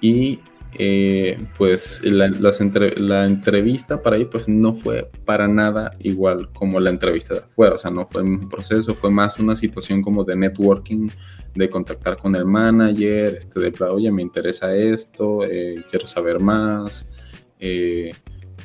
[0.00, 0.40] Y
[0.78, 6.90] eh, pues la, la, entrevista para ahí pues no fue para nada igual como la
[6.90, 10.36] entrevista de afuera, o sea, no fue un proceso, fue más una situación como de
[10.36, 11.08] networking,
[11.54, 17.08] de contactar con el manager, este, de, oye, me interesa esto, eh, quiero saber más.
[17.58, 18.12] Eh,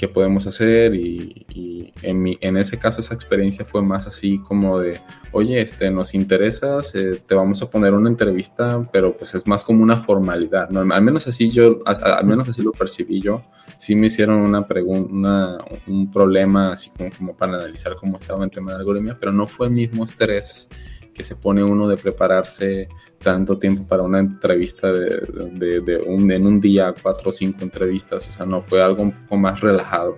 [0.02, 4.80] qué podemos hacer y, en, mi, en, ese caso esa experiencia fue más así como
[4.80, 5.00] de,
[5.32, 9.84] oye, este, nos interesas, te vamos a poner una entrevista, pero pues es más como
[9.84, 10.80] una formalidad, ¿no?
[10.92, 13.44] Al menos así yo, al menos así lo percibí yo,
[13.78, 18.50] sí me hicieron una pregunta, un problema así como, como para analizar cómo estaba en
[18.50, 20.68] tema de algoritmia, pero no fue el mismo estrés
[21.14, 22.88] que se pone uno de prepararse
[23.22, 28.32] tanto tiempo para una entrevista de, un, en un día, cuatro o cinco entrevistas, o
[28.32, 30.18] sea, no fue algo un poco más relajado.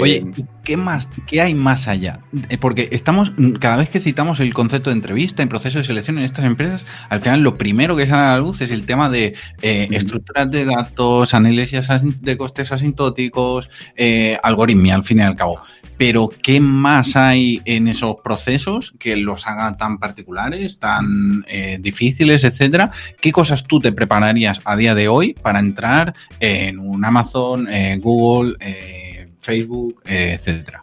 [0.00, 1.08] Oye, eh, ¿qué más?
[1.26, 2.20] ¿Qué hay más allá?
[2.48, 6.18] Eh, porque estamos, cada vez que citamos el concepto de entrevista en proceso de selección
[6.18, 9.10] en estas empresas, al final lo primero que sale a la luz es el tema
[9.10, 11.88] de eh, estructuras de datos, análisis
[12.20, 13.70] de costes asintóticos,
[14.42, 15.62] algoritmia, al fin y al cabo.
[15.98, 22.44] Pero, ¿qué más hay en esos procesos que los hagan tan particulares, tan eh, difíciles,
[22.44, 22.90] etcétera?
[23.20, 27.98] ¿Qué cosas tú te prepararías a día de hoy para entrar en un Amazon, eh,
[27.98, 30.82] Google, eh, Facebook, etcétera?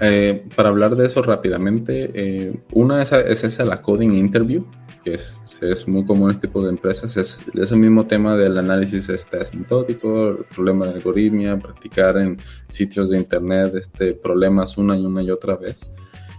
[0.00, 4.66] Eh, para hablar de eso rápidamente, eh, una es, es, esa, la coding interview,
[5.04, 7.16] que es, es, muy común en este tipo de empresas.
[7.16, 12.36] Es, es el mismo tema del análisis este, asintótico, el problema de algoritmia, practicar en
[12.68, 15.88] sitios de internet este, problemas una y una y otra vez.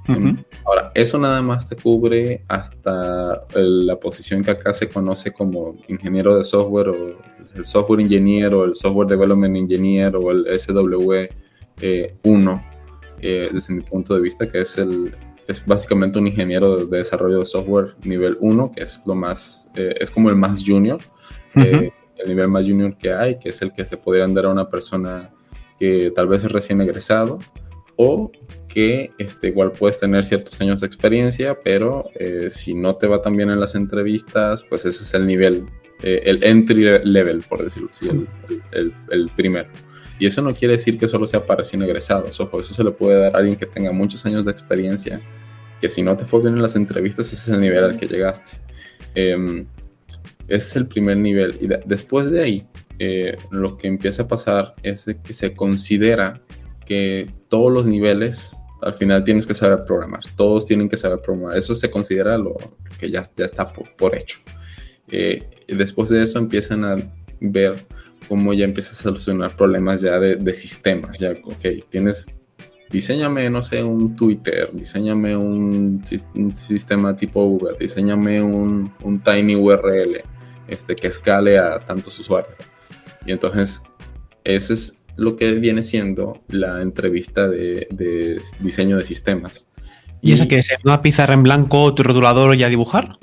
[0.07, 0.45] Uh -huh.
[0.65, 5.77] Ahora, eso nada más te cubre hasta el, la posición que acá se conoce como
[5.87, 7.17] ingeniero de software o
[7.55, 11.29] el software engineer o el software development engineer o el SW1
[11.81, 12.15] eh,
[13.21, 15.15] eh, desde mi punto de vista, que es el
[15.47, 19.67] es básicamente un ingeniero de, de desarrollo de software nivel 1, que es lo más,
[19.75, 20.99] eh, es como el más junior,
[21.55, 21.93] uh -huh.
[22.17, 24.69] el nivel más junior que hay, que es el que se podrían dar a una
[24.69, 25.31] persona
[25.79, 27.37] que tal vez es recién egresado
[27.97, 28.31] o
[28.67, 33.21] que este, igual puedes tener ciertos años de experiencia, pero eh, si no te va
[33.21, 35.65] tan bien en las entrevistas, pues ese es el nivel,
[36.03, 38.27] eh, el entry level, por decirlo así, el,
[38.71, 39.69] el, el, primero.
[40.19, 42.91] Y eso no quiere decir que solo sea para recién egresados, ojo, eso se le
[42.91, 45.21] puede dar a alguien que tenga muchos años de experiencia,
[45.81, 48.07] que si no te fue bien en las entrevistas, ese es el nivel al que
[48.07, 48.57] llegaste.
[49.13, 49.65] Eh,
[50.47, 51.57] ese es el primer nivel.
[51.59, 52.67] Y de, después de ahí,
[52.99, 56.39] eh, lo que empieza a pasar es que se considera
[56.85, 60.21] que todos los niveles al final tienes que saber programar.
[60.35, 61.57] Todos tienen que saber programar.
[61.57, 62.55] Eso se considera lo
[62.99, 64.39] que ya, está por, por hecho.
[65.09, 66.95] Eh, después de eso empiezan a
[67.39, 67.75] ver
[68.27, 71.19] cómo ya empiezas a solucionar problemas ya de, de sistemas.
[71.19, 72.27] Ya, ok, tienes,
[72.89, 76.03] diseñame, no sé, un Twitter, diseñame un,
[76.35, 80.21] un sistema tipo Google, diseñame un, un Tiny URL
[80.67, 82.55] este, que escale a tantos usuarios.
[83.25, 83.83] Y entonces,
[84.43, 89.67] ese es lo que viene siendo la entrevista de, de diseño de sistemas.
[90.21, 93.17] ¿Y, ¿Y esa que es una pizarra en blanco, tu rotulador y a dibujar?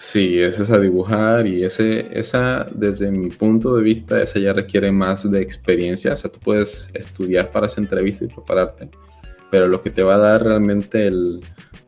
[0.00, 4.52] Sí, esa es a dibujar y ese, esa, desde mi punto de vista, esa ya
[4.52, 6.12] requiere más de experiencia.
[6.12, 8.88] O sea, tú puedes estudiar para esa entrevista y prepararte,
[9.50, 11.40] pero lo que te va a dar realmente el,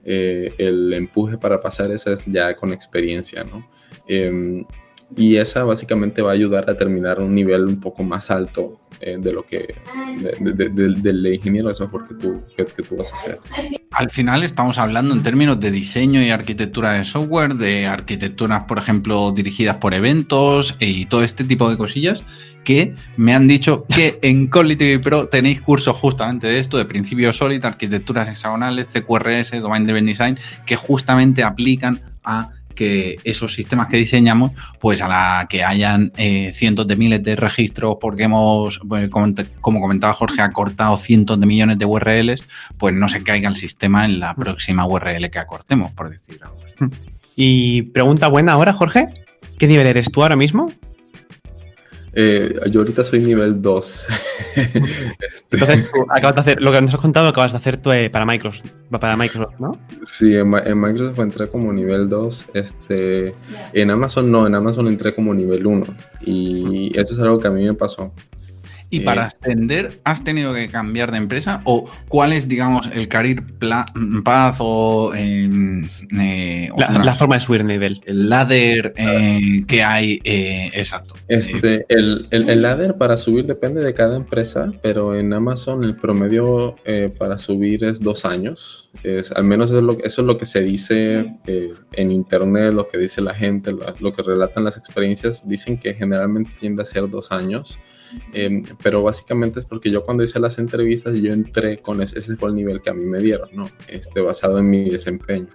[0.04, 3.70] eh, el empuje para pasar esa es ya con experiencia, ¿no?
[4.08, 4.64] Eh,
[5.16, 9.16] y esa básicamente va a ayudar a terminar un nivel un poco más alto eh,
[9.18, 9.74] de lo que
[10.18, 13.38] de, de, de, del ingeniero de software que tú, que, que, tú vas a hacer.
[13.90, 18.78] Al final estamos hablando en términos de diseño y arquitectura de software, de arquitecturas, por
[18.78, 22.22] ejemplo, dirigidas por eventos y todo este tipo de cosillas
[22.64, 27.36] que me han dicho que en Quality Pro tenéis cursos justamente de esto, de principios
[27.36, 33.98] sólidos, arquitecturas hexagonales, CQRS, Domain Driven Design, que justamente aplican a que esos sistemas que
[33.98, 39.10] diseñamos, pues a la que hayan eh, cientos de miles de registros, porque hemos, pues,
[39.60, 44.06] como, comentaba Jorge, acortado cientos de millones de URLs, pues no se caiga el sistema
[44.06, 46.58] en la próxima URL que acortemos, por decir algo.
[47.36, 49.08] Y pregunta buena ahora, Jorge,
[49.56, 50.70] ¿qué nivel eres tú ahora mismo?
[52.12, 54.06] Eh, yo ahorita soy nivel 2.
[54.56, 55.56] este...
[55.56, 58.10] Entonces, tú acabas de hacer, lo que nos has contado, acabas de hacer tú eh,
[58.10, 59.78] para Microsoft, para Microsoft, ¿no?
[60.04, 62.46] Sí, en, en, Microsoft entré como nivel 2.
[62.54, 63.34] Este,
[63.72, 65.86] en Amazon no, en Amazon entré como nivel 1.
[66.22, 68.12] Y esto es algo que a mí me pasó.
[68.90, 71.60] ¿Y eh, para ascender has tenido que cambiar de empresa?
[71.64, 73.44] ¿O cuál es, digamos, el career
[74.24, 75.48] path o, eh,
[76.18, 78.02] eh, la, la, forma de subir nivel?
[78.04, 81.14] El ladder eh, que hay, eh, exacto.
[81.28, 85.94] Este, el, el, el, ladder para subir depende de cada empresa, pero en Amazon el
[85.94, 88.90] promedio eh, para subir es dos años.
[89.04, 91.36] Es, al menos eso es, lo, eso es lo que se dice
[91.92, 95.48] en internet, lo que dice la gente, lo, lo que relatan las experiencias.
[95.48, 97.78] Dicen que generalmente tiende a ser dos años.
[98.32, 102.36] Eh, pero básicamente es porque yo cuando hice las entrevistas yo entré con ese, ese
[102.36, 103.68] fue el nivel que a mí me dieron, ¿no?
[103.88, 105.48] Este, basado en mi desempeño.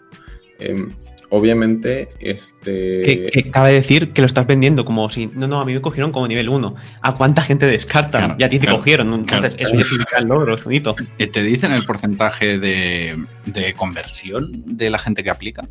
[0.60, 0.88] Eh,
[1.30, 3.02] obviamente, este...
[3.02, 5.82] Que, que, cabe decir que lo estás vendiendo como si, no, no, a mí me
[5.82, 6.76] cogieron como nivel 1.
[7.02, 8.22] ¿A cuánta gente descartan?
[8.22, 9.14] Claro, y a ti te claro, cogieron.
[9.14, 9.70] Entonces, claro.
[9.70, 10.96] eso ya es un gran logro, es bonito.
[11.18, 15.68] ¿Te dicen el porcentaje de, de conversión de la gente que aplica?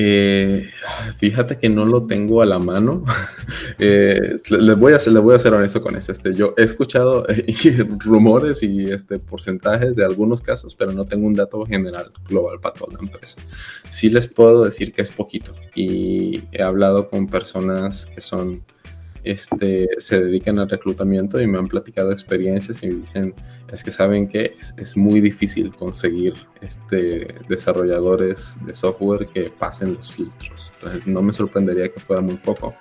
[0.00, 0.70] Eh,
[1.16, 3.04] fíjate que no lo tengo a la mano.
[3.80, 6.12] eh, les, voy a ser, les voy a ser honesto con esto.
[6.12, 7.26] Este, yo he escuchado
[7.98, 12.74] rumores y este, porcentajes de algunos casos, pero no tengo un dato general global para
[12.74, 13.40] toda la empresa.
[13.90, 18.62] Sí les puedo decir que es poquito y he hablado con personas que son
[19.24, 23.34] este, se dedican al reclutamiento y me han platicado experiencias y me dicen,
[23.72, 29.94] es que saben que es, es, muy difícil conseguir este, desarrolladores de software que pasen
[29.94, 30.70] los filtros.
[30.74, 32.74] Entonces no me sorprendería que fuera muy poco.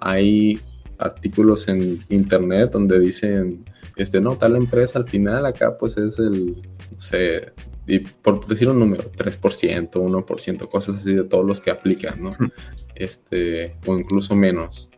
[0.00, 0.60] Hay
[0.98, 3.64] artículos en internet donde dicen,
[3.96, 6.56] este, no, tal empresa al final acá pues es el,
[6.92, 7.52] no sé,
[7.86, 12.36] y por decir un número, 3%, 1%, cosas así de todos los que aplican, ¿no?
[12.94, 14.88] Este, o incluso menos.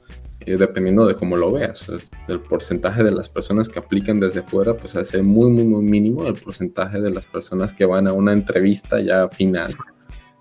[0.40, 1.90] Eh, dependiendo de cómo lo veas.
[2.28, 6.26] El porcentaje de las personas que aplican desde fuera, pues hace muy, muy, muy mínimo.
[6.26, 9.76] El porcentaje de las personas que van a una entrevista ya final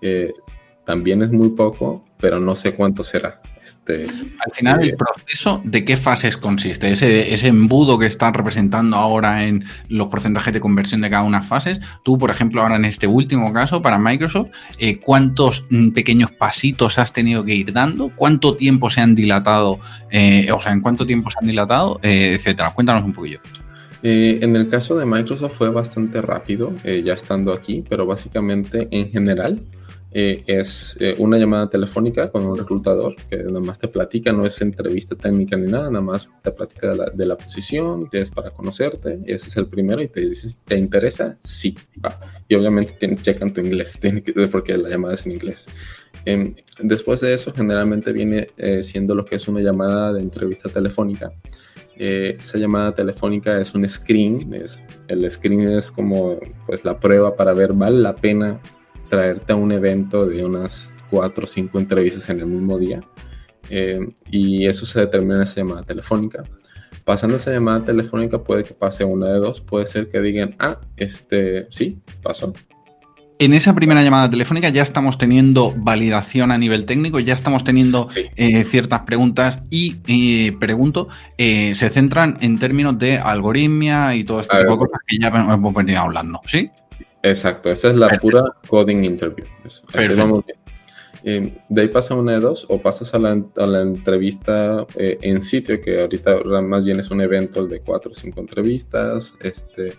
[0.00, 0.32] eh,
[0.84, 3.39] también es muy poco, pero no sé cuánto será.
[3.64, 6.90] Este, Al final, ¿el eh, proceso de qué fases consiste?
[6.90, 11.38] Ese, ese embudo que están representando ahora en los porcentajes de conversión de cada una
[11.38, 11.80] de las fases.
[12.02, 16.98] Tú, por ejemplo, ahora en este último caso, para Microsoft, eh, ¿cuántos mm, pequeños pasitos
[16.98, 18.10] has tenido que ir dando?
[18.14, 19.78] ¿Cuánto tiempo se han dilatado?
[20.10, 22.00] Eh, o sea, ¿en cuánto tiempo se han dilatado?
[22.02, 22.70] etcétera.
[22.70, 23.40] Cuéntanos un poquillo.
[24.02, 29.60] en el caso de Microsoft fue bastante rápido, ya estando aquí, pero básicamente en general
[30.12, 34.44] eh, es eh, una llamada telefónica con un reclutador que nada más te platica, no
[34.44, 38.30] es entrevista técnica ni nada, nada más te platica de la, de la posición, es
[38.30, 41.36] para conocerte, ese es el primero y te dices, ¿te interesa?
[41.40, 42.18] Sí, va.
[42.48, 45.68] Y obviamente tiene, checan tu inglés, que, porque la llamada es en inglés.
[46.24, 50.68] Em, después de eso, generalmente viene eh, siendo lo que es una llamada de entrevista
[50.68, 51.32] telefónica.
[51.96, 57.52] esa llamada telefónica es un screen, es, el screen es como pues la prueba para
[57.52, 58.58] ver vale la pena
[59.10, 63.00] traerte a un evento de unas cuatro o cinco entrevistas en el mismo día.
[63.68, 64.00] Eh,
[64.30, 66.44] y eso se determina en esa llamada telefónica.
[67.04, 70.80] Pasando esa llamada telefónica puede que pase una de dos, puede ser que digan, ah,
[70.96, 72.52] este, sí, pasó.
[73.38, 78.06] En esa primera llamada telefónica ya estamos teniendo validación a nivel técnico, ya estamos teniendo
[78.36, 81.08] eh, ciertas preguntas y pregunto,
[81.38, 85.28] eh, se centran en términos de algoritmia y todo este tipo de cosas que ya
[85.28, 86.70] hemos venido hablando, ¿sí?
[87.22, 89.46] Exacto, esa es la pura coding interview.
[91.22, 93.32] Eh, de ahí pasa una de dos, o pasas a la,
[93.82, 98.40] entrevista eh, en sitio, que ahorita más bien es un evento de cuatro o cinco
[98.40, 99.92] entrevistas, este,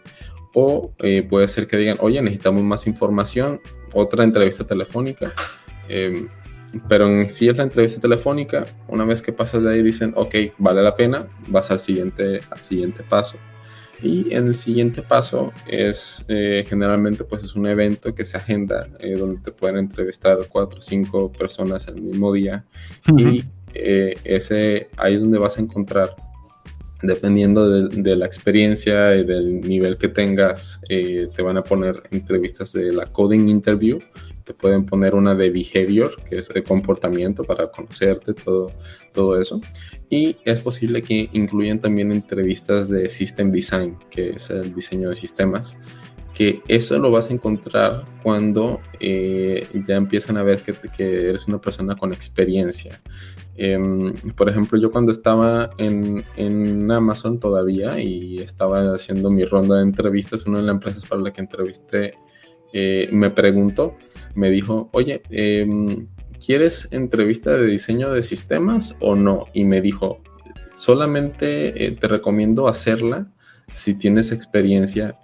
[0.55, 3.61] o eh, puede ser que digan, oye, necesitamos más información,
[3.93, 5.31] otra entrevista telefónica.
[5.87, 6.27] Em,
[6.87, 10.35] pero en sí es la entrevista telefónica, una vez que pasas de ahí dicen, ok,
[10.57, 13.37] vale la pena, vas al siguiente, al siguiente paso.
[14.01, 18.87] Y en el siguiente paso es eh, generalmente pues es un evento que se agenda
[18.99, 22.65] eh, donde te pueden entrevistar cuatro o cinco personas el mismo día.
[23.17, 23.43] Y
[23.73, 26.15] eh, ese ahí es donde vas a encontrar
[27.03, 32.73] dependiendo de, de, la experiencia y del nivel que tengas te van a poner entrevistas
[32.73, 33.97] de la coding interview
[34.51, 38.71] te pueden poner una de behavior, que es el comportamiento para conocerte, todo,
[39.13, 39.61] todo eso.
[40.09, 45.15] Y es posible que incluyan también entrevistas de system design, que es el diseño de
[45.15, 45.77] sistemas,
[46.33, 51.47] que eso lo vas a encontrar cuando eh, ya empiezan a ver que, que, eres
[51.47, 53.01] una persona con experiencia.
[53.55, 59.77] Em, por ejemplo, yo cuando estaba en, en, Amazon todavía y estaba haciendo mi ronda
[59.77, 62.13] de entrevistas, una de las empresas para la que entrevisté
[62.73, 63.97] eh, me preguntó,
[64.35, 66.07] me dijo, oye, em,
[66.43, 69.45] ¿quieres entrevista de diseño de sistemas o no?
[69.53, 70.19] Y me dijo,
[70.71, 73.27] solamente eh, te recomiendo hacerla
[73.71, 75.17] si tienes experiencia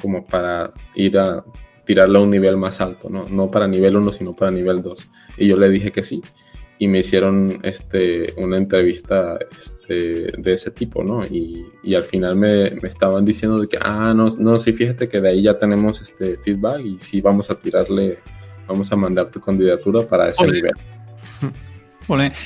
[0.00, 1.44] como para ir a
[1.84, 3.28] tirarla a un nivel más alto, ¿no?
[3.28, 5.08] No para nivel 1, sino para nivel 2.
[5.38, 6.22] Y yo le dije que sí
[6.78, 11.24] y me hicieron este, una entrevista este, de ese tipo, ¿no?
[11.24, 15.08] Y, y al final me, me, estaban diciendo de que, ah, no, no, sí, fíjate
[15.08, 18.18] que de ahí ya tenemos este feedback y sí vamos a tirarle,
[18.66, 20.72] vamos a mandar tu candidatura para ese nivel.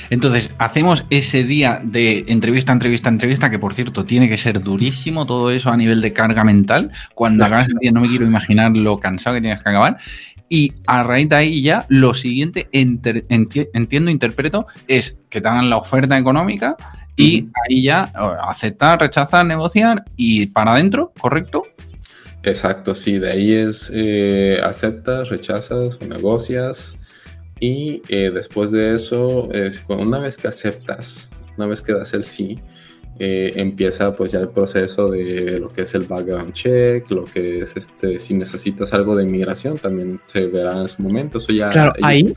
[0.09, 5.25] Entonces, hacemos ese día de entrevista, entrevista, entrevista, que por cierto tiene que ser durísimo
[5.25, 6.91] todo eso a nivel de carga mental.
[7.13, 9.97] Cuando hagas el día no me quiero imaginar lo cansado que tienes que acabar.
[10.49, 15.77] Y a raíz de ahí ya lo siguiente, entiendo, interpreto, es que te hagan la
[15.77, 16.75] oferta económica
[17.15, 18.03] y ahí ya
[18.47, 21.63] aceptar, rechazar, negociar y para adentro, ¿correcto?
[22.43, 26.97] Exacto, sí, de ahí es eh, aceptas, rechazas o negocias
[27.59, 29.49] y eh, después de eso,
[29.89, 32.59] una vez que aceptas, una vez que das el sí,
[33.19, 37.61] eh, empieza pues ya el proceso de lo que es el background check, lo que
[37.61, 41.37] es este, si necesitas algo de inmigración, también se verá en su momento.
[41.39, 42.33] Eso ya, claro, ahí,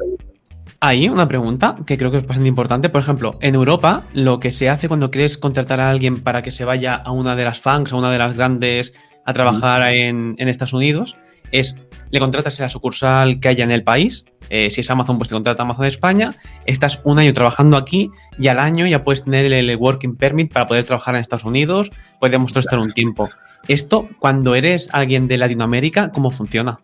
[0.81, 2.89] ahí una pregunta que creo que es bastante importante.
[2.89, 6.51] Por ejemplo, en Europa, lo que se hace cuando quieres contratar a alguien para que
[6.51, 8.95] se vaya a una de las FANGs, a una de las grandes,
[9.27, 11.15] a trabajar en, en Estados Unidos,
[11.53, 11.77] es
[12.11, 14.25] le contratas en la sucursal que haya en el país.
[14.49, 16.35] Eh, si es Amazon, pues te contrata Amazon España.
[16.67, 20.67] Estás un año trabajando aquí y al año ya puedes tener el, Working Permit para
[20.67, 21.91] poder trabajar en Estados Unidos.
[22.19, 23.29] Puedes demostrar estar un tiempo.
[23.69, 26.81] Esto, cuando eres alguien de Latinoamérica, ¿cómo funciona?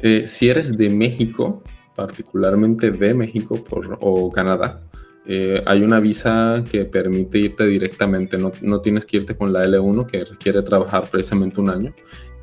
[0.00, 1.62] Eh, si eres de México,
[1.94, 4.80] particularmente de México por, o Canadá,
[5.26, 9.64] eh, hay una visa que permite irte directamente, no, no, tienes que irte con la
[9.64, 11.94] L1 que requiere trabajar precisamente un año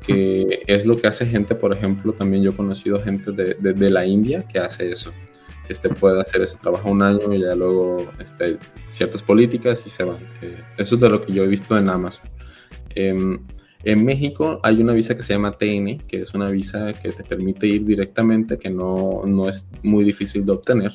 [0.06, 3.90] que es lo que hace gente, por ejemplo, también yo he conocido gente de, de,
[3.90, 5.12] la India que hace eso.
[5.68, 8.58] este, puede hacer ese trabajo un año y ya luego este,
[8.90, 10.18] ciertas políticas y se van.
[10.42, 12.28] Eh, eso es de lo que yo he visto en Amazon.
[12.94, 13.38] Em,
[13.84, 17.24] en México hay una visa que se llama TN, que es una visa que te
[17.24, 20.92] permite ir directamente, que no, no es muy difícil de obtener,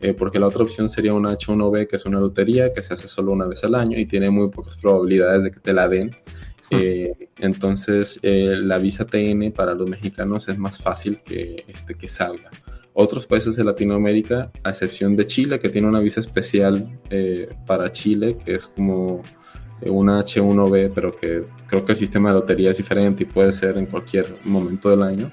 [0.00, 3.08] eh, porque la otra opción sería una H1B, que es una lotería que se hace
[3.08, 6.14] solo una vez al año y tiene muy pocas probabilidades de que te la den.
[6.70, 12.08] Eh, entonces, eh, la visa TN para los mexicanos es más fácil que, este, que
[12.08, 12.50] salga.
[12.92, 16.98] Otros países de Latinoamérica, a excepción de Chile, que tiene una visa especial
[17.64, 19.22] para Chile, que es como
[19.82, 23.78] una H1B, pero que creo que el sistema de lotería es diferente y puede ser
[23.78, 25.30] en cualquier momento del año.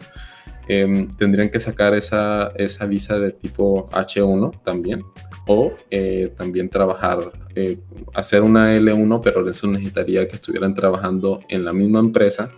[0.68, 5.04] Em, tendrían que sacar esa, esa, visa de tipo H1 también,
[5.46, 7.20] o eh, también trabajar,
[7.54, 7.78] eh,
[8.16, 12.50] hacer una L1, pero eso necesitaría que estuvieran trabajando en la misma empresa.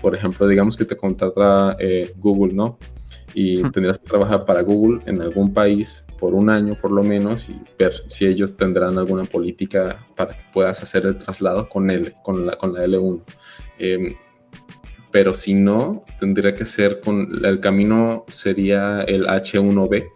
[0.00, 2.78] Por ejemplo, digamos que te contrata eh, Google, ¿no?
[3.34, 7.48] Y tendrías que trabajar para Google en algún país por un año por lo menos
[7.48, 12.14] y ver si ellos tendrán alguna política para que puedas hacer el traslado con, él,
[12.22, 13.20] con, la, con la L1.
[15.12, 20.08] Pero si no, tendría que ser con el camino sería el H1B,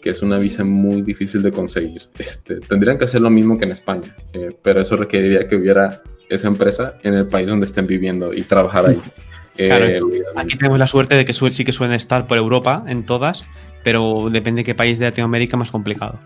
[0.00, 2.02] que es una visa muy difícil de conseguir.
[2.16, 6.00] Este, tendrían que hacer lo mismo que en España, eh, pero eso requeriría que hubiera
[6.28, 9.00] esa empresa en el país donde estén viviendo y trabajar ahí.
[9.58, 10.02] Eh,
[10.34, 13.42] aquí tenemos la suerte de que sí que suelen estar por Europa en todas,
[13.82, 16.18] pero depende de qué país de Latinoamérica más complicado.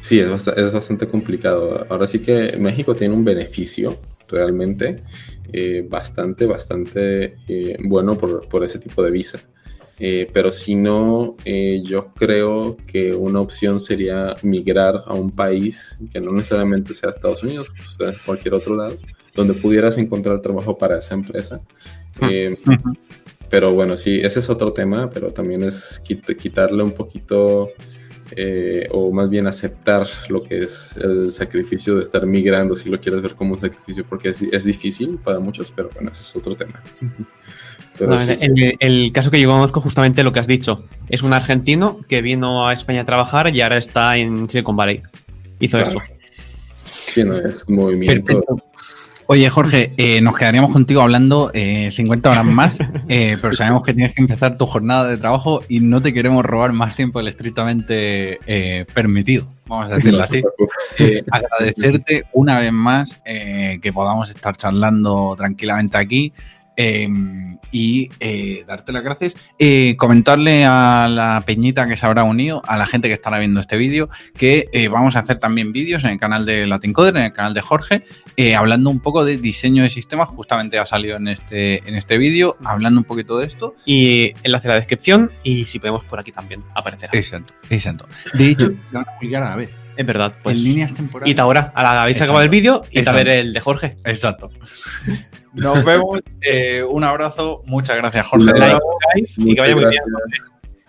[0.00, 1.86] Sí, es es bastante complicado.
[1.88, 5.04] Ahora sí que México tiene un beneficio realmente
[5.52, 9.40] eh, bastante, bastante eh, bueno por, por, ese tipo de visa.
[9.98, 11.36] Eh, pero si no,
[11.84, 17.42] yo creo que una opción sería migrar a un país que no necesariamente sea Estados
[17.42, 18.96] Unidos, pues cualquier otro lado,
[19.34, 21.60] donde pudieras encontrar trabajo para esa empresa.
[23.52, 26.02] Pero bueno, sí, ese es otro tema, pero también es
[26.40, 27.68] quitarle un poquito,
[28.36, 33.00] eh, o más bien aceptar lo que es el sacrificio de estar migrando, si lo
[33.00, 36.36] quieres ver como un sacrificio, porque es, es difícil para muchos, pero bueno, ese es
[36.36, 36.82] otro tema.
[38.00, 42.22] en el, caso que yo conozco, justamente lo que has dicho, es un argentino que
[42.22, 45.02] vino a España a trabajar y ahora está en Silicon Valley.
[45.60, 46.00] Hizo esto.
[47.06, 48.42] Sí, no, es un movimiento.
[49.26, 53.94] Oye, Jorge, eh, nos quedaríamos contigo hablando 50 eh, horas más, eh, pero sabemos que
[53.94, 57.28] tienes que empezar tu jornada de trabajo y no te queremos robar más tiempo del
[57.28, 58.38] estrictamente
[58.92, 60.42] permitido, vamos a decirlo así.
[61.30, 66.32] agradecerte una vez más que podamos estar charlando tranquilamente aquí.
[66.76, 69.34] Em, y eh, darte las gracias.
[69.58, 73.60] Eh, comentarle a la peñita que se habrá unido, a la gente que estará viendo
[73.60, 77.24] este vídeo, que eh, vamos a hacer también vídeos en el canal de Latincoder, en
[77.24, 78.04] el canal de Jorge,
[78.56, 80.28] hablando un poco de diseño de sistemas.
[80.28, 83.74] Justamente ha salido en este, en este vídeo, hablando un poquito de esto.
[83.86, 87.10] Y enlace a la descripción, y si podemos por aquí también aparecerá.
[87.14, 88.06] Exacto, exacto.
[88.34, 89.81] De hecho, van a publicar a la vez.
[89.96, 90.56] Es verdad, pues.
[90.56, 91.34] En líneas temporales.
[91.34, 93.96] Y ahora, a la habéis acabado el vídeo y a ver el de Jorge.
[94.04, 94.50] Exacto.
[95.52, 96.20] Nos vemos.
[96.40, 97.62] Eh, un abrazo.
[97.66, 98.50] Muchas gracias, Jorge.
[99.14, 100.02] y que vaya muy bien.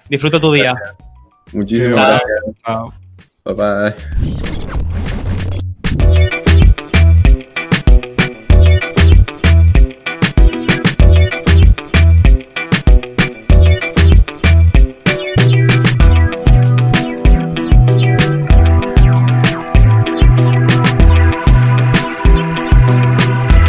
[0.09, 0.75] Disfruta tu día.
[1.51, 2.93] Muchísimas gracias.
[3.45, 5.02] Bye bye.